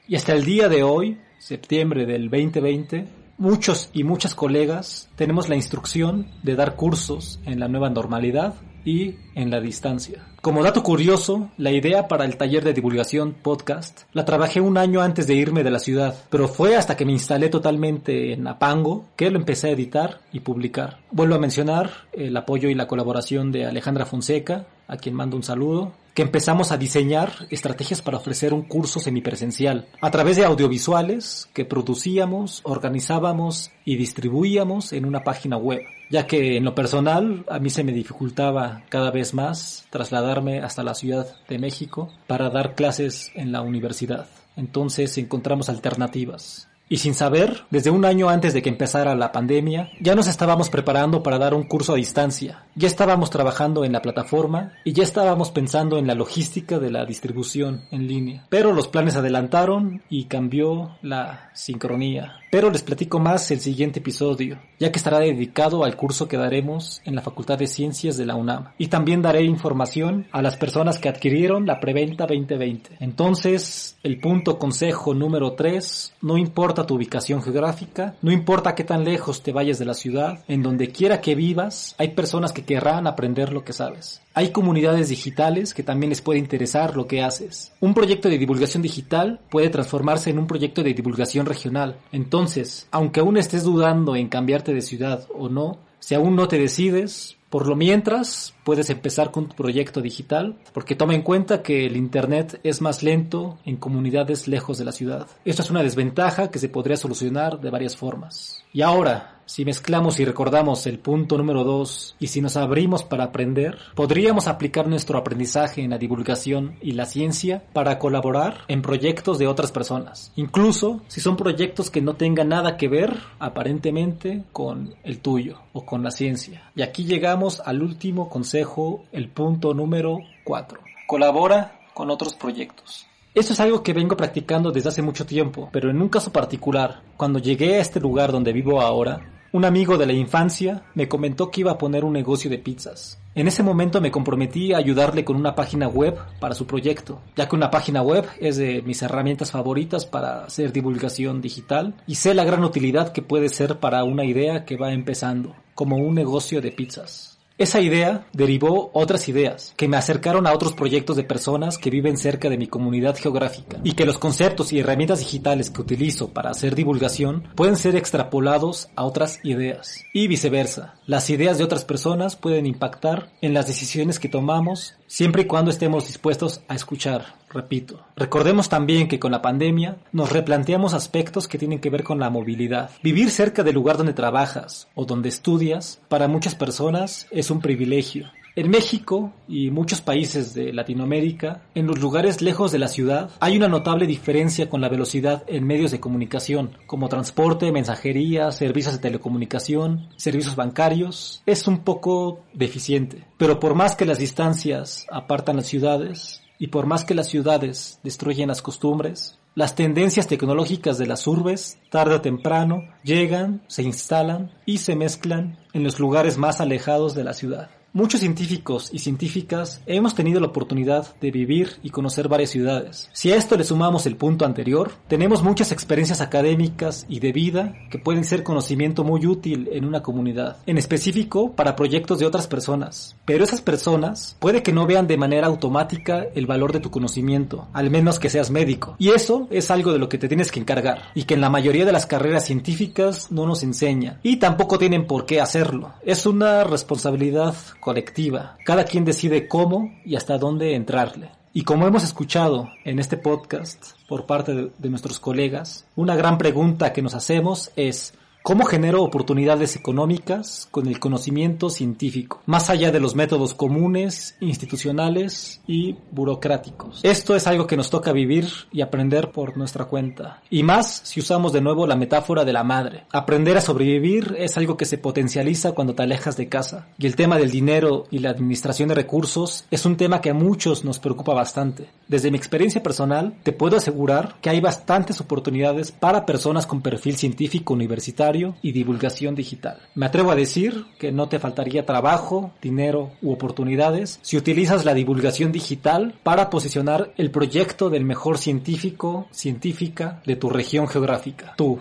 y 0.05 0.17
hasta 0.17 0.33
el 0.33 0.43
día 0.43 0.67
de 0.67 0.83
hoy, 0.83 1.17
septiembre 1.39 2.05
del 2.05 2.29
2020, 2.29 3.25
muchos 3.37 3.89
y 3.93 4.03
muchas 4.03 4.35
colegas 4.35 5.09
tenemos 5.15 5.49
la 5.49 5.55
instrucción 5.55 6.27
de 6.43 6.55
dar 6.55 6.75
cursos 6.75 7.39
en 7.45 7.59
la 7.59 7.67
nueva 7.67 7.89
normalidad 7.89 8.55
y 8.85 9.15
en 9.33 9.49
la 9.49 9.59
distancia. 9.59 10.27
Como 10.41 10.63
dato 10.63 10.83
curioso, 10.83 11.50
la 11.57 11.71
idea 11.71 12.07
para 12.07 12.24
el 12.24 12.37
taller 12.37 12.63
de 12.63 12.74
divulgación 12.74 13.33
podcast 13.33 14.03
la 14.13 14.25
trabajé 14.25 14.61
un 14.61 14.77
año 14.77 15.01
antes 15.01 15.25
de 15.25 15.33
irme 15.33 15.63
de 15.63 15.71
la 15.71 15.79
ciudad, 15.79 16.15
pero 16.29 16.48
fue 16.48 16.75
hasta 16.75 16.95
que 16.95 17.03
me 17.03 17.11
instalé 17.11 17.50
totalmente 17.50 18.31
en 18.31 18.45
Apango 18.48 19.05
que 19.15 19.31
lo 19.31 19.39
empecé 19.39 19.69
a 19.69 19.71
editar 19.71 20.19
y 20.31 20.41
publicar. 20.41 21.00
Vuelvo 21.11 21.33
a 21.33 21.39
mencionar 21.39 21.89
el 22.13 22.37
apoyo 22.37 22.69
y 22.69 22.75
la 22.75 22.87
colaboración 22.87 23.51
de 23.51 23.65
Alejandra 23.65 24.05
Fonseca, 24.05 24.67
a 24.87 24.98
quien 24.98 25.15
mando 25.15 25.35
un 25.35 25.43
saludo, 25.43 25.93
que 26.15 26.21
empezamos 26.21 26.71
a 26.71 26.77
diseñar 26.77 27.45
estrategias 27.51 28.01
para 28.01 28.17
ofrecer 28.17 28.53
un 28.53 28.61
curso 28.61 29.01
semipresencial 29.01 29.85
a 29.99 30.11
través 30.11 30.37
de 30.37 30.45
audiovisuales 30.45 31.49
que 31.53 31.65
producíamos, 31.65 32.61
organizábamos 32.63 33.69
y 33.83 33.97
distribuíamos 33.97 34.93
en 34.93 35.05
una 35.05 35.25
página 35.25 35.57
web, 35.57 35.81
ya 36.09 36.25
que 36.25 36.55
en 36.55 36.63
lo 36.63 36.73
personal 36.73 37.45
a 37.49 37.59
mí 37.59 37.69
se 37.69 37.83
me 37.83 37.91
dificultaba 37.91 38.83
cada 38.87 39.11
vez 39.11 39.33
más 39.33 39.87
trasladarme 39.89 40.61
hasta 40.61 40.83
la 40.83 40.95
Ciudad 40.95 41.27
de 41.49 41.59
México 41.59 42.09
para 42.27 42.49
dar 42.49 42.75
clases 42.75 43.29
en 43.35 43.51
la 43.51 43.61
universidad. 43.61 44.27
Entonces 44.55 45.17
encontramos 45.17 45.67
alternativas. 45.67 46.69
Y 46.87 46.98
sin 46.98 47.15
saber, 47.15 47.63
desde 47.71 47.89
un 47.89 48.05
año 48.05 48.29
antes 48.29 48.53
de 48.53 48.61
que 48.61 48.69
empezara 48.69 49.15
la 49.15 49.31
pandemia, 49.31 49.89
ya 50.00 50.13
nos 50.13 50.27
estábamos 50.27 50.69
preparando 50.69 51.24
para 51.24 51.39
dar 51.39 51.53
un 51.53 51.63
curso 51.63 51.93
a 51.93 51.98
distancia. 51.98 52.63
Ya 52.75 52.87
estábamos 52.87 53.31
trabajando 53.31 53.85
en 53.85 53.91
la 53.91 54.01
plataforma 54.01 54.74
y 54.83 54.93
ya 54.93 55.03
estábamos 55.03 55.50
pensando 55.50 55.98
en 55.98 56.05
la 56.05 56.13
logística 56.13 56.77
de 56.77 56.91
la 56.91 57.05
distribución 57.05 57.85
en 57.91 58.07
línea. 58.07 58.45
Pero 58.50 58.71
los 58.71 58.87
planes 58.87 59.15
adelantaron 59.15 60.03
y 60.09 60.25
cambió 60.25 60.98
la 61.01 61.50
sincronía. 61.53 62.35
Pero 62.51 62.69
les 62.69 62.83
platico 62.83 63.19
más 63.19 63.50
el 63.51 63.59
siguiente 63.59 64.00
episodio, 64.00 64.59
ya 64.79 64.91
que 64.91 64.98
estará 64.98 65.19
dedicado 65.19 65.83
al 65.83 65.98
curso 65.98 66.27
que 66.27 66.37
daremos 66.37 67.01
en 67.03 67.15
la 67.15 67.21
Facultad 67.21 67.57
de 67.57 67.67
Ciencias 67.67 68.15
de 68.15 68.25
la 68.25 68.35
UNAM. 68.35 68.69
Y 68.77 68.87
también 68.87 69.21
daré 69.21 69.43
información 69.43 70.27
a 70.31 70.41
las 70.41 70.55
personas 70.55 71.00
que 71.00 71.09
adquirieron 71.09 71.65
la 71.65 71.79
preventa 71.79 72.25
2020. 72.27 72.98
Entonces, 73.00 73.98
el 74.03 74.19
punto 74.19 74.57
consejo 74.59 75.13
número 75.13 75.53
3, 75.53 76.13
no 76.21 76.37
importa 76.37 76.75
tu 76.83 76.96
ubicación 76.96 77.42
geográfica, 77.42 78.16
no 78.22 78.31
importa 78.31 78.75
qué 78.75 78.83
tan 78.83 79.03
lejos 79.05 79.42
te 79.42 79.51
vayas 79.51 79.79
de 79.79 79.85
la 79.85 79.94
ciudad, 79.94 80.44
en 80.48 80.61
donde 80.61 80.90
quiera 80.90 81.22
que 81.22 81.35
vivas, 81.35 81.96
hay 81.98 82.09
personas 82.09 82.51
que 82.51 82.66
querrán 82.66 83.07
aprender 83.07 83.53
lo 83.53 83.64
que 83.64 83.74
sabes. 83.74 84.22
Hay 84.33 84.51
comunidades 84.51 85.09
digitales 85.09 85.74
que 85.74 85.83
también 85.83 86.09
les 86.09 86.22
puede 86.22 86.40
interesar 86.40 86.96
lo 86.96 87.07
que 87.07 87.22
haces. 87.22 87.72
Un 87.79 87.94
proyecto 87.94 88.29
de 88.29 88.38
divulgación 88.38 88.83
digital 88.83 89.40
puede 89.50 89.70
transformarse 89.70 90.29
en 90.29 90.40
un 90.40 90.48
proyecto 90.48 90.83
de 90.83 90.94
divulgación 90.94 91.46
regional. 91.46 91.98
Entonces, 92.11 92.88
aunque 92.92 93.22
aún 93.22 93.38
estés 93.38 93.64
dudando 93.64 94.16
en 94.16 94.27
cambiarte 94.27 94.74
de 94.74 94.81
ciudad 94.81 95.27
o 95.33 95.50
no, 95.50 95.79
si 96.00 96.14
aún 96.14 96.35
no 96.35 96.48
te 96.48 96.59
decides, 96.59 97.38
por 97.55 97.68
lo 97.68 97.77
mientras, 97.77 98.53
puedes 98.65 98.89
empezar 98.89 99.31
con 99.31 99.48
tu 99.48 99.55
proyecto 99.55 100.01
digital, 100.01 100.57
porque 100.74 100.94
toma 100.94 101.15
en 101.15 101.22
cuenta 101.22 101.63
que 101.63 101.85
el 101.85 101.96
Internet 101.96 102.59
es 102.63 102.81
más 102.81 103.01
lento 103.01 103.59
en 103.63 103.77
comunidades 103.77 104.50
lejos 104.50 104.77
de 104.77 104.83
la 104.83 104.91
ciudad. 104.91 105.27
Esto 105.46 105.61
es 105.61 105.70
una 105.70 105.81
desventaja 105.81 106.51
que 106.51 106.59
se 106.59 106.68
podría 106.68 106.98
solucionar 106.98 107.61
de 107.61 107.70
varias 107.70 107.96
formas. 107.96 108.61
Y 108.74 108.81
ahora, 108.81 109.34
si 109.46 109.64
mezclamos 109.66 110.20
y 110.20 110.25
recordamos 110.25 110.88
el 110.88 111.00
punto 111.00 111.38
número 111.38 111.64
2 111.64 112.16
y 112.20 112.27
si 112.27 112.42
nos 112.42 112.58
abrimos 112.58 113.03
para 113.03 113.25
aprender, 113.25 113.77
podríamos 113.94 114.48
aplicar 114.48 114.88
nuestro 114.88 115.18
aprendizaje 115.18 115.81
en 115.84 115.92
la 115.92 115.98
divulgación 115.98 116.77
y 116.81 116.92
la 116.92 117.05
ciencia 117.05 117.64
para 117.74 118.00
colaborar 118.00 118.62
en 118.68 118.81
proyectos 118.81 119.38
de 119.38 119.48
otras 119.48 119.72
personas, 119.72 120.31
incluso 120.36 121.01
si 121.08 121.22
son 121.22 121.38
proyectos 121.38 121.90
que 121.90 122.01
no 122.01 122.16
tengan 122.16 122.50
nada 122.50 122.77
que 122.77 122.88
ver 122.88 123.18
aparentemente 123.40 124.44
con 124.51 124.96
el 125.03 125.20
tuyo 125.20 125.60
o 125.74 125.86
con 125.86 126.03
la 126.03 126.12
ciencia. 126.12 126.72
Y 126.75 126.81
aquí 126.81 127.05
llegamos 127.05 127.60
al 127.60 127.84
último 127.84 128.29
consejo, 128.29 129.05
el 129.12 129.29
punto 129.29 129.74
número 129.74 130.20
4. 130.44 130.79
Colabora 131.08 131.79
con 131.94 132.10
otros 132.10 132.34
proyectos. 132.34 133.05
Esto 133.36 133.51
es 133.51 133.60
algo 133.60 133.84
que 133.84 133.92
vengo 133.94 134.16
practicando 134.16 134.72
desde 134.72 134.90
hace 134.90 135.01
mucho 135.01 135.25
tiempo, 135.25 135.70
pero 135.74 135.90
en 135.90 136.01
un 136.01 136.08
caso 136.08 136.31
particular, 136.31 137.01
cuando 137.18 137.38
llegué 137.38 137.75
a 137.75 137.81
este 137.81 138.00
lugar 138.00 138.31
donde 138.31 138.53
vivo 138.53 138.79
ahora, 138.79 139.34
un 139.55 139.63
amigo 139.63 139.98
de 139.98 140.05
la 140.05 140.11
infancia 140.11 140.83
me 140.96 141.07
comentó 141.07 141.50
que 141.50 141.61
iba 141.61 141.72
a 141.72 141.77
poner 141.77 142.03
un 142.03 142.11
negocio 142.11 142.50
de 142.50 142.57
pizzas. 142.57 143.18
En 143.35 143.48
ese 143.48 143.63
momento 143.63 144.01
me 144.01 144.11
comprometí 144.11 144.74
a 144.74 144.79
ayudarle 144.79 145.24
con 145.24 145.37
una 145.37 145.55
página 145.55 145.87
web 145.87 146.18
para 146.41 146.53
su 146.53 146.68
proyecto, 146.68 147.22
ya 147.37 147.48
que 147.48 147.55
una 147.55 147.72
página 147.72 148.01
web 148.01 148.25
es 148.41 148.57
de 148.57 148.81
mis 148.81 149.01
herramientas 149.01 149.51
favoritas 149.51 150.05
para 150.05 150.44
hacer 150.44 150.74
divulgación 150.74 151.39
digital 151.39 151.96
y 152.05 152.15
sé 152.15 152.33
la 152.33 152.44
gran 152.44 152.65
utilidad 152.65 153.13
que 153.13 153.22
puede 153.22 153.48
ser 153.48 153.79
para 153.79 154.03
una 154.03 154.25
idea 154.25 154.65
que 154.65 154.75
va 154.75 154.91
empezando, 154.91 155.55
como 155.74 155.96
un 155.96 156.15
negocio 156.15 156.59
de 156.59 156.74
pizzas. 156.74 157.34
Esa 157.57 157.79
idea 157.79 158.27
derivó 158.33 158.91
otras 158.94 159.29
ideas 159.29 159.74
que 159.77 159.87
me 159.87 159.96
acercaron 159.96 160.46
a 160.46 160.51
otros 160.51 160.74
proyectos 160.74 161.15
de 161.15 161.24
personas 161.24 161.77
que 161.77 161.89
viven 161.89 162.18
cerca 162.18 162.50
de 162.50 162.57
mi 162.57 162.68
comunidad 162.68 163.15
geográfica 163.15 163.79
y 163.81 163.94
que 163.94 164.05
los 164.05 164.20
conceptos 164.20 164.74
y 164.74 164.79
herramientas 164.79 165.20
digitales 165.20 165.70
que 165.70 165.79
utilizo 165.79 166.33
para 166.33 166.50
hacer 166.50 166.75
divulgación 166.75 167.48
pueden 167.55 167.77
ser 167.77 167.96
extrapolados 167.96 168.89
a 168.98 169.05
otras 169.05 169.39
ideas 169.44 170.03
y 170.13 170.27
viceversa. 170.27 170.96
Las 171.05 171.29
ideas 171.29 171.57
de 171.57 171.63
otras 171.63 171.85
personas 171.85 172.35
pueden 172.35 172.65
impactar 172.65 173.31
en 173.41 173.53
las 173.53 173.68
decisiones 173.68 174.20
que 174.20 174.27
tomamos 174.27 174.96
siempre 175.15 175.43
y 175.43 175.45
cuando 175.45 175.71
estemos 175.71 176.07
dispuestos 176.07 176.61
a 176.67 176.75
escuchar, 176.75 177.35
repito. 177.49 178.01
Recordemos 178.17 178.67
también 178.67 179.07
que 179.07 179.17
con 179.17 179.31
la 179.31 179.41
pandemia 179.41 179.95
nos 180.11 180.29
replanteamos 180.29 180.93
aspectos 180.93 181.47
que 181.47 181.57
tienen 181.57 181.79
que 181.79 181.89
ver 181.89 182.03
con 182.03 182.19
la 182.19 182.29
movilidad. 182.29 182.89
Vivir 183.01 183.31
cerca 183.31 183.63
del 183.63 183.75
lugar 183.75 183.95
donde 183.95 184.11
trabajas 184.11 184.89
o 184.93 185.05
donde 185.05 185.29
estudias 185.29 186.01
para 186.09 186.27
muchas 186.27 186.53
personas 186.53 187.27
es 187.31 187.49
un 187.49 187.61
privilegio. 187.61 188.29
En 188.57 188.70
México 188.70 189.33
y 189.50 189.70
muchos 189.70 190.00
países 190.00 190.53
de 190.53 190.72
Latinoamérica, 190.72 191.63
en 191.75 191.87
los 191.87 192.00
lugares 192.00 192.41
lejos 192.41 192.72
de 192.72 192.79
la 192.79 192.87
ciudad, 192.87 193.31
hay 193.41 193.57
una 193.57 193.68
notable 193.68 194.07
diferencia 194.07 194.70
con 194.70 194.79
la 194.79 194.87
velocidad 194.87 195.44
en 195.48 195.68
medios 195.68 195.91
de 195.91 196.00
comunicación, 196.00 196.77
como 196.87 197.09
transporte, 197.09 197.74
mensajería, 197.74 198.53
servicios 198.53 198.94
de 198.94 199.01
telecomunicación, 199.01 200.07
servicios 200.15 200.55
bancarios. 200.55 201.44
Es 201.46 201.68
un 201.68 201.79
poco 201.79 202.46
deficiente. 202.53 203.25
Pero 203.37 203.59
por 203.59 203.75
más 203.75 203.98
que 203.98 204.05
las 204.05 204.20
distancias 204.20 205.05
apartan 205.11 205.57
las 205.57 205.65
ciudades, 205.65 206.41
y 206.57 206.68
por 206.68 206.85
más 206.85 207.03
que 207.03 207.13
las 207.13 207.27
ciudades 207.27 208.00
destruyen 208.03 208.48
las 208.48 208.61
costumbres, 208.61 209.37
las 209.55 209.75
tendencias 209.75 210.27
tecnológicas 210.27 210.98
de 210.98 211.07
las 211.07 211.27
urbes, 211.27 211.77
tarde 211.89 212.15
o 212.15 212.22
temprano, 212.22 212.83
llegan, 213.03 213.63
se 213.68 213.83
instalan 213.83 214.51
y 214.65 214.77
se 214.79 214.96
mezclan 214.96 215.57
en 215.74 215.83
los 215.83 216.00
lugares 216.00 216.37
más 216.37 216.61
alejados 216.61 217.15
de 217.15 217.24
la 217.24 217.33
ciudad. 217.33 217.70
Muchos 217.96 218.20
científicos 218.20 218.90
y 218.92 219.00
científicas 219.00 219.81
hemos 219.86 220.16
tenido 220.16 220.42
la 220.42 220.48
oportunidad 220.48 221.16
de 221.22 221.31
vivir 221.31 221.77
y 221.81 221.92
conocer 221.92 222.27
varias 222.27 222.50
ciudades. 222.50 223.10
Si 223.14 223.31
a 223.31 223.38
esto 223.38 223.55
le 223.55 223.64
sumamos 223.64 224.05
el 224.05 224.18
punto 224.18 224.44
anterior, 224.44 224.92
tenemos 225.08 225.44
muchas 225.44 225.72
experiencias 225.72 226.20
académicas 226.20 227.05
y 227.08 227.22
de 227.22 227.31
vida 227.31 227.74
que 227.90 227.98
pueden 227.98 228.25
ser 228.25 228.44
conocimiento 228.44 229.05
muy 229.05 229.25
útil 229.25 229.70
en 229.72 229.86
una 229.86 230.03
comunidad, 230.03 230.58
en 230.66 230.77
específico 230.77 231.53
para 231.53 231.77
proyectos 231.77 232.20
de 232.20 232.25
otras 232.25 232.48
personas. 232.48 233.16
Pero 233.24 233.46
esas 233.46 233.62
personas 233.62 234.36
puede 234.40 234.62
que 234.62 234.74
no 234.74 234.86
vean 234.86 235.08
de 235.08 235.16
manera 235.16 235.48
automática 235.48 236.25
el 236.36 236.48
valor 236.48 236.74
de 236.74 236.81
tu 236.81 236.92
conocimiento, 236.92 237.70
al 237.72 237.90
menos 237.92 238.20
que 238.20 238.29
seas 238.29 238.51
médico. 238.51 238.98
Y 239.00 239.12
eso 239.12 239.48
es 239.51 239.72
algo 239.72 239.94
de 239.94 240.00
lo 240.00 240.10
que 240.10 240.18
te 240.18 240.27
tienes 240.27 240.51
que 240.51 240.60
encargar 240.60 241.14
y 241.16 241.24
que 241.24 241.36
en 241.36 241.40
la 241.40 241.50
mayoría 241.50 241.86
de 241.86 241.94
las 241.94 242.08
carreras 242.08 242.44
científicas 242.44 243.31
no 243.31 243.46
nos 243.46 243.64
enseñan 243.64 244.20
y 244.22 244.36
tampoco 244.36 244.77
tienen 244.77 245.08
por 245.08 245.25
qué 245.25 245.40
hacerlo. 245.40 245.94
Es 246.03 246.25
una 246.25 246.66
responsabilidad 246.66 247.55
colectiva. 247.85 248.57
Cada 248.65 248.83
quien 248.83 249.05
decide 249.05 249.48
cómo 249.48 249.93
y 250.03 250.15
hasta 250.15 250.39
dónde 250.39 250.74
entrarle. 250.74 251.29
Y 251.53 251.61
como 251.61 251.85
hemos 251.85 252.03
escuchado 252.03 252.67
en 252.83 252.98
este 252.98 253.15
podcast 253.15 253.91
por 254.07 254.25
parte 254.25 254.55
de, 254.55 254.71
de, 254.75 254.89
nuestros 254.89 255.19
colegas, 255.19 255.85
una 255.95 256.15
gran 256.15 256.39
pregunta 256.39 256.91
que 256.91 257.03
nos 257.03 257.13
hacemos 257.13 257.71
es 257.75 258.15
¿Cómo 258.46 258.66
genero 258.66 259.01
oportunidades 259.01 259.75
económicas 259.75 260.68
con 260.70 260.86
el 260.86 261.00
conocimiento 261.00 261.72
científico, 261.72 262.44
más 262.46 262.70
allá 262.70 262.92
de 262.92 263.00
los 263.00 263.16
métodos 263.16 263.55
comunes, 263.55 264.38
institucionales 264.40 265.62
y 265.66 265.96
burocráticos? 266.12 267.00
Esto 267.01 267.36
es 267.36 267.48
algo 267.48 267.66
que 267.66 267.75
nos 267.75 267.90
toca 267.90 268.12
vivir 268.12 268.46
y 268.72 268.81
aprender 268.81 269.31
por 269.31 269.58
nuestra 269.58 269.86
cuenta. 269.86 270.44
Y 270.51 270.62
más 270.62 271.01
si 271.05 271.22
usamos 271.22 271.53
de 271.53 271.62
nuevo 271.62 271.88
la 271.88 271.96
metáfora 271.96 272.46
de 272.46 272.53
la 272.53 272.64
madre. 272.64 273.05
Aprender 273.12 273.58
a 273.58 273.62
sobrevivir 273.62 274.36
es 274.38 274.55
algo 274.58 274.77
que 274.77 274.86
se 274.86 275.00
potencializa 275.00 275.72
cuando 275.72 275.96
te 275.96 276.03
alejas 276.03 276.38
de 276.38 276.48
casa. 276.48 276.90
Y 277.00 277.08
el 277.08 277.16
tema 277.16 277.40
del 277.40 277.50
dinero 277.50 278.03
y 278.12 278.20
la 278.20 278.29
administración 278.29 278.90
de 278.90 278.94
recursos 278.94 279.66
es 279.72 279.88
un 279.88 279.98
tema 279.98 280.22
que 280.22 280.29
a 280.29 280.36
muchos 280.36 280.86
nos 280.86 281.00
preocupa 281.00 281.34
bastante. 281.34 281.90
Desde 282.08 282.29
mi 282.29 282.38
experiencia 282.38 282.84
personal, 282.84 283.40
te 283.42 283.53
puedo 283.53 283.77
asegurar 283.77 284.36
que 284.40 284.51
hay 284.51 284.62
bastantes 284.62 285.20
oportunidades 285.20 285.92
para 285.92 286.27
personas 286.27 286.68
con 286.68 286.84
perfil 286.84 287.18
científico 287.18 287.74
universitario 287.74 288.34
y 288.61 288.71
divulgación 288.71 289.35
digital. 289.35 289.79
Me 289.95 290.05
atrevo 290.05 290.31
a 290.31 290.35
decir 290.35 290.85
que 291.00 291.11
no 291.11 291.29
te 291.29 291.39
faltaría 291.39 291.85
trabajo, 291.85 292.51
dinero 292.61 293.11
u 293.21 293.31
oportunidades 293.31 294.19
si 294.21 294.37
utilizas 294.37 294.85
la 294.85 294.93
divulgación 294.93 295.51
digital 295.51 296.15
para 296.24 296.50
posicionar 296.50 297.13
el 297.17 297.31
proyecto 297.31 297.89
del 297.89 298.03
mejor 298.03 298.37
científico, 298.37 299.27
científica 299.31 300.21
de 300.25 300.35
tu 300.35 300.50
región 300.50 300.87
geográfica. 300.87 301.53
Tú, 301.57 301.79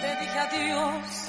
Te 0.00 0.20
dije 0.20 0.38
adiós 0.38 1.26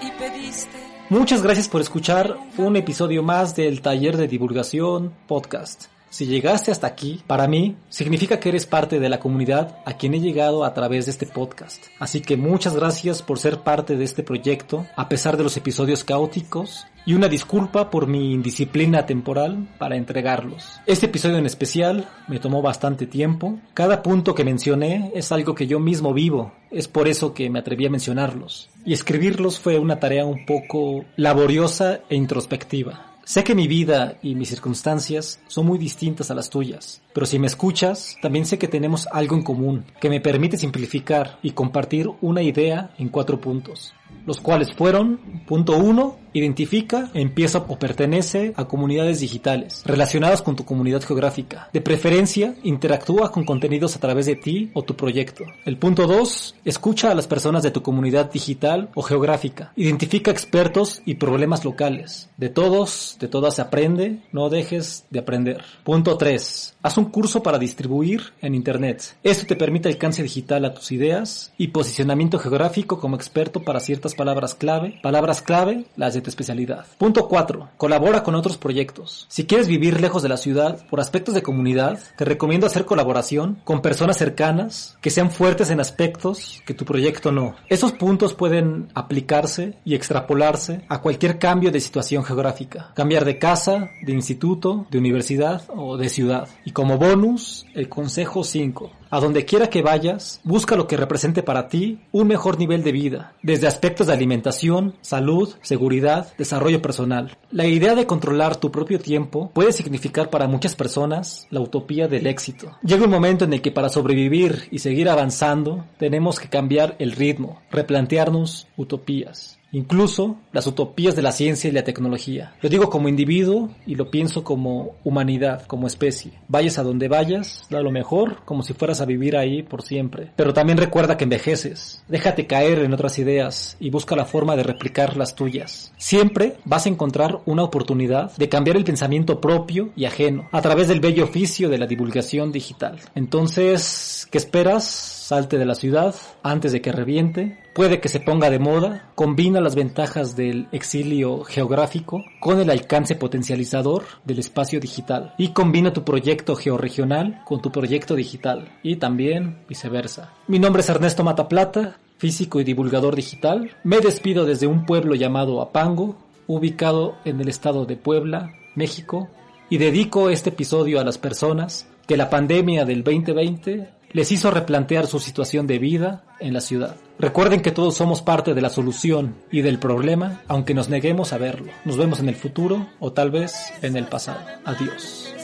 y 0.00 0.12
pediste 0.12 0.78
Muchas 1.08 1.42
gracias 1.42 1.68
por 1.68 1.80
escuchar 1.80 2.36
un 2.56 2.76
episodio 2.76 3.24
más 3.24 3.56
del 3.56 3.82
taller 3.82 4.16
de 4.16 4.28
divulgación 4.28 5.12
podcast. 5.26 5.86
Si 6.12 6.26
llegaste 6.26 6.70
hasta 6.70 6.86
aquí, 6.86 7.22
para 7.26 7.48
mí 7.48 7.74
significa 7.88 8.38
que 8.38 8.50
eres 8.50 8.66
parte 8.66 9.00
de 9.00 9.08
la 9.08 9.18
comunidad 9.18 9.78
a 9.86 9.94
quien 9.94 10.12
he 10.12 10.20
llegado 10.20 10.62
a 10.62 10.74
través 10.74 11.06
de 11.06 11.10
este 11.10 11.24
podcast. 11.24 11.86
Así 11.98 12.20
que 12.20 12.36
muchas 12.36 12.76
gracias 12.76 13.22
por 13.22 13.38
ser 13.38 13.60
parte 13.60 13.96
de 13.96 14.04
este 14.04 14.22
proyecto, 14.22 14.86
a 14.94 15.08
pesar 15.08 15.38
de 15.38 15.42
los 15.42 15.56
episodios 15.56 16.04
caóticos 16.04 16.84
y 17.06 17.14
una 17.14 17.28
disculpa 17.28 17.88
por 17.88 18.08
mi 18.08 18.34
indisciplina 18.34 19.06
temporal 19.06 19.74
para 19.78 19.96
entregarlos. 19.96 20.82
Este 20.84 21.06
episodio 21.06 21.38
en 21.38 21.46
especial 21.46 22.06
me 22.28 22.38
tomó 22.38 22.60
bastante 22.60 23.06
tiempo. 23.06 23.58
Cada 23.72 24.02
punto 24.02 24.34
que 24.34 24.44
mencioné 24.44 25.12
es 25.14 25.32
algo 25.32 25.54
que 25.54 25.66
yo 25.66 25.80
mismo 25.80 26.12
vivo, 26.12 26.52
es 26.70 26.88
por 26.88 27.08
eso 27.08 27.32
que 27.32 27.48
me 27.48 27.60
atreví 27.60 27.86
a 27.86 27.90
mencionarlos. 27.90 28.68
Y 28.84 28.92
escribirlos 28.92 29.58
fue 29.58 29.78
una 29.78 29.98
tarea 29.98 30.26
un 30.26 30.44
poco 30.44 31.06
laboriosa 31.16 32.00
e 32.10 32.16
introspectiva. 32.16 33.11
Sé 33.24 33.44
que 33.44 33.54
mi 33.54 33.68
vida 33.68 34.18
y 34.20 34.34
mis 34.34 34.48
circunstancias 34.48 35.40
son 35.46 35.66
muy 35.66 35.78
distintas 35.78 36.32
a 36.32 36.34
las 36.34 36.50
tuyas, 36.50 37.02
pero 37.14 37.24
si 37.24 37.38
me 37.38 37.46
escuchas, 37.46 38.16
también 38.20 38.44
sé 38.44 38.58
que 38.58 38.66
tenemos 38.66 39.06
algo 39.12 39.36
en 39.36 39.42
común, 39.42 39.84
que 40.00 40.10
me 40.10 40.20
permite 40.20 40.56
simplificar 40.56 41.38
y 41.40 41.52
compartir 41.52 42.10
una 42.20 42.42
idea 42.42 42.90
en 42.98 43.08
cuatro 43.08 43.40
puntos 43.40 43.94
los 44.26 44.40
cuales 44.40 44.72
fueron, 44.72 45.18
punto 45.46 45.76
uno, 45.76 46.18
identifica, 46.32 47.10
empieza 47.14 47.58
o 47.58 47.78
pertenece 47.78 48.52
a 48.56 48.66
comunidades 48.66 49.20
digitales 49.20 49.82
relacionadas 49.84 50.42
con 50.42 50.56
tu 50.56 50.64
comunidad 50.64 51.02
geográfica. 51.02 51.68
De 51.72 51.80
preferencia, 51.80 52.54
interactúa 52.62 53.30
con 53.32 53.44
contenidos 53.44 53.96
a 53.96 54.00
través 54.00 54.26
de 54.26 54.36
ti 54.36 54.70
o 54.74 54.82
tu 54.82 54.96
proyecto. 54.96 55.44
El 55.64 55.78
punto 55.78 56.06
dos, 56.06 56.54
escucha 56.64 57.10
a 57.10 57.14
las 57.14 57.26
personas 57.26 57.62
de 57.62 57.70
tu 57.70 57.82
comunidad 57.82 58.30
digital 58.30 58.90
o 58.94 59.02
geográfica. 59.02 59.72
Identifica 59.76 60.30
expertos 60.30 61.02
y 61.04 61.14
problemas 61.14 61.64
locales. 61.64 62.30
De 62.36 62.48
todos, 62.48 63.16
de 63.20 63.28
todas 63.28 63.56
se 63.56 63.62
aprende, 63.62 64.20
no 64.32 64.48
dejes 64.48 65.06
de 65.10 65.18
aprender. 65.18 65.62
Punto 65.84 66.16
tres, 66.16 66.74
haz 66.82 66.96
un 66.96 67.06
curso 67.06 67.42
para 67.42 67.58
distribuir 67.58 68.32
en 68.40 68.54
Internet. 68.54 69.16
Esto 69.22 69.46
te 69.46 69.56
permite 69.56 69.88
alcance 69.88 70.22
digital 70.22 70.64
a 70.64 70.74
tus 70.74 70.92
ideas 70.92 71.52
y 71.58 71.68
posicionamiento 71.68 72.38
geográfico 72.38 72.98
como 72.98 73.16
experto 73.16 73.62
para 73.62 73.80
palabras 74.14 74.54
clave, 74.54 74.98
palabras 75.02 75.42
clave, 75.42 75.86
las 75.96 76.14
de 76.14 76.20
tu 76.20 76.30
especialidad. 76.30 76.86
Punto 76.98 77.28
4. 77.28 77.70
Colabora 77.76 78.22
con 78.22 78.34
otros 78.34 78.58
proyectos. 78.58 79.26
Si 79.28 79.46
quieres 79.46 79.68
vivir 79.68 80.00
lejos 80.00 80.22
de 80.22 80.28
la 80.28 80.36
ciudad 80.36 80.84
por 80.90 81.00
aspectos 81.00 81.34
de 81.34 81.42
comunidad, 81.42 81.98
te 82.16 82.24
recomiendo 82.24 82.66
hacer 82.66 82.84
colaboración 82.84 83.60
con 83.64 83.82
personas 83.82 84.18
cercanas 84.18 84.98
que 85.00 85.10
sean 85.10 85.30
fuertes 85.30 85.70
en 85.70 85.80
aspectos 85.80 86.62
que 86.66 86.74
tu 86.74 86.84
proyecto 86.84 87.32
no. 87.32 87.54
Esos 87.68 87.92
puntos 87.92 88.34
pueden 88.34 88.88
aplicarse 88.94 89.78
y 89.84 89.94
extrapolarse 89.94 90.84
a 90.88 91.00
cualquier 91.00 91.38
cambio 91.38 91.70
de 91.70 91.80
situación 91.80 92.24
geográfica. 92.24 92.92
Cambiar 92.94 93.24
de 93.24 93.38
casa, 93.38 93.90
de 94.02 94.12
instituto, 94.12 94.86
de 94.90 94.98
universidad 94.98 95.62
o 95.68 95.96
de 95.96 96.08
ciudad. 96.08 96.48
Y 96.64 96.72
como 96.72 96.98
bonus, 96.98 97.66
el 97.74 97.88
consejo 97.88 98.44
5. 98.44 98.90
A 99.14 99.20
donde 99.20 99.44
quiera 99.44 99.68
que 99.68 99.82
vayas, 99.82 100.40
busca 100.42 100.74
lo 100.74 100.86
que 100.86 100.96
represente 100.96 101.42
para 101.42 101.68
ti 101.68 101.98
un 102.12 102.28
mejor 102.28 102.58
nivel 102.58 102.82
de 102.82 102.92
vida, 102.92 103.34
desde 103.42 103.66
aspectos 103.66 104.06
de 104.06 104.14
alimentación, 104.14 104.94
salud, 105.02 105.50
seguridad, 105.60 106.32
desarrollo 106.38 106.80
personal. 106.80 107.36
La 107.50 107.66
idea 107.66 107.94
de 107.94 108.06
controlar 108.06 108.56
tu 108.56 108.72
propio 108.72 108.98
tiempo 108.98 109.50
puede 109.52 109.74
significar 109.74 110.30
para 110.30 110.48
muchas 110.48 110.74
personas 110.74 111.46
la 111.50 111.60
utopía 111.60 112.08
del 112.08 112.26
éxito. 112.26 112.78
Llega 112.82 113.04
un 113.04 113.10
momento 113.10 113.44
en 113.44 113.52
el 113.52 113.60
que 113.60 113.70
para 113.70 113.90
sobrevivir 113.90 114.68
y 114.70 114.78
seguir 114.78 115.10
avanzando 115.10 115.84
tenemos 115.98 116.40
que 116.40 116.48
cambiar 116.48 116.96
el 116.98 117.12
ritmo, 117.12 117.60
replantearnos 117.70 118.66
utopías 118.78 119.58
incluso 119.72 120.36
las 120.52 120.66
utopías 120.66 121.16
de 121.16 121.22
la 121.22 121.32
ciencia 121.32 121.68
y 121.68 121.72
la 121.72 121.84
tecnología. 121.84 122.54
Lo 122.60 122.68
digo 122.68 122.90
como 122.90 123.08
individuo 123.08 123.70
y 123.86 123.94
lo 123.94 124.10
pienso 124.10 124.44
como 124.44 124.96
humanidad, 125.02 125.66
como 125.66 125.86
especie. 125.86 126.32
Vayas 126.48 126.78
a 126.78 126.82
donde 126.82 127.08
vayas, 127.08 127.62
da 127.70 127.80
lo 127.80 127.90
mejor, 127.90 128.44
como 128.44 128.62
si 128.62 128.74
fueras 128.74 129.00
a 129.00 129.06
vivir 129.06 129.36
ahí 129.36 129.62
por 129.62 129.82
siempre. 129.82 130.30
Pero 130.36 130.52
también 130.52 130.78
recuerda 130.78 131.16
que 131.16 131.24
envejeces. 131.24 132.04
Déjate 132.08 132.46
caer 132.46 132.80
en 132.80 132.92
otras 132.92 133.18
ideas 133.18 133.76
y 133.80 133.90
busca 133.90 134.14
la 134.14 134.26
forma 134.26 134.56
de 134.56 134.62
replicar 134.62 135.16
las 135.16 135.34
tuyas. 135.34 135.92
Siempre 135.96 136.56
vas 136.64 136.86
a 136.86 136.90
encontrar 136.90 137.40
una 137.46 137.64
oportunidad 137.64 138.36
de 138.36 138.48
cambiar 138.48 138.76
el 138.76 138.84
pensamiento 138.84 139.40
propio 139.40 139.90
y 139.96 140.04
ajeno 140.04 140.48
a 140.52 140.60
través 140.60 140.88
del 140.88 141.00
bello 141.00 141.24
oficio 141.24 141.68
de 141.68 141.78
la 141.78 141.86
divulgación 141.86 142.52
digital. 142.52 143.00
Entonces, 143.14 144.28
¿qué 144.30 144.38
esperas? 144.38 145.21
Salte 145.22 145.56
de 145.56 145.64
la 145.64 145.76
ciudad 145.76 146.14
antes 146.42 146.72
de 146.72 146.80
que 146.80 146.90
reviente, 146.90 147.58
puede 147.74 148.00
que 148.00 148.08
se 148.08 148.18
ponga 148.18 148.50
de 148.50 148.58
moda, 148.58 149.10
combina 149.14 149.60
las 149.60 149.76
ventajas 149.76 150.34
del 150.34 150.66
exilio 150.72 151.44
geográfico 151.44 152.24
con 152.40 152.58
el 152.60 152.68
alcance 152.70 153.14
potencializador 153.14 154.02
del 154.24 154.40
espacio 154.40 154.80
digital 154.80 155.34
y 155.38 155.48
combina 155.48 155.92
tu 155.92 156.04
proyecto 156.04 156.56
georregional 156.56 157.42
con 157.44 157.62
tu 157.62 157.70
proyecto 157.70 158.16
digital 158.16 158.78
y 158.82 158.96
también 158.96 159.58
viceversa. 159.68 160.32
Mi 160.48 160.58
nombre 160.58 160.82
es 160.82 160.88
Ernesto 160.88 161.22
Mataplata, 161.22 161.98
físico 162.18 162.60
y 162.60 162.64
divulgador 162.64 163.14
digital. 163.14 163.76
Me 163.84 164.00
despido 164.00 164.44
desde 164.44 164.66
un 164.66 164.84
pueblo 164.86 165.14
llamado 165.14 165.62
Apango, 165.62 166.16
ubicado 166.48 167.16
en 167.24 167.40
el 167.40 167.48
estado 167.48 167.86
de 167.86 167.96
Puebla, 167.96 168.52
México, 168.74 169.28
y 169.70 169.78
dedico 169.78 170.30
este 170.30 170.50
episodio 170.50 171.00
a 171.00 171.04
las 171.04 171.16
personas 171.16 171.88
que 172.06 172.16
la 172.16 172.28
pandemia 172.28 172.84
del 172.84 173.04
2020 173.04 174.01
les 174.12 174.32
hizo 174.32 174.50
replantear 174.50 175.06
su 175.06 175.18
situación 175.18 175.66
de 175.66 175.78
vida 175.78 176.24
en 176.40 176.52
la 176.52 176.60
ciudad. 176.60 176.96
Recuerden 177.18 177.62
que 177.62 177.70
todos 177.70 177.96
somos 177.96 178.22
parte 178.22 178.54
de 178.54 178.60
la 178.60 178.70
solución 178.70 179.36
y 179.50 179.62
del 179.62 179.78
problema, 179.78 180.42
aunque 180.48 180.74
nos 180.74 180.88
neguemos 180.88 181.32
a 181.32 181.38
verlo. 181.38 181.72
Nos 181.84 181.96
vemos 181.96 182.20
en 182.20 182.28
el 182.28 182.36
futuro 182.36 182.88
o 182.98 183.12
tal 183.12 183.30
vez 183.30 183.54
en 183.82 183.96
el 183.96 184.06
pasado. 184.06 184.40
Adiós. 184.64 185.34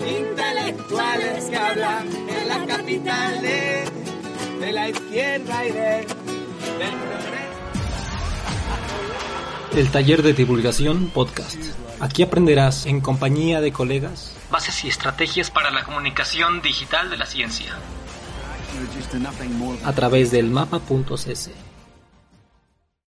Intelectuales 0.00 1.44
que 1.44 1.56
hablan 1.56 2.08
en 2.08 2.48
la 2.48 2.66
capital 2.66 3.42
de, 3.42 4.72
la 4.72 4.88
izquierda 4.88 5.66
y 5.66 5.72
de, 5.72 6.06
El 9.76 9.90
taller 9.90 10.22
de 10.22 10.32
divulgación 10.32 11.10
podcast. 11.12 11.83
Aquí 12.00 12.22
aprenderás 12.22 12.86
en 12.86 13.00
compañía 13.00 13.60
de 13.60 13.72
colegas 13.72 14.34
bases 14.50 14.84
y 14.84 14.88
estrategias 14.88 15.50
para 15.50 15.70
la 15.70 15.84
comunicación 15.84 16.62
digital 16.62 17.10
de 17.10 17.16
la 17.16 17.26
ciencia 17.26 17.74
a 19.84 19.92
través 19.92 20.30
del 20.30 20.50
mapa.cc. 20.50 21.63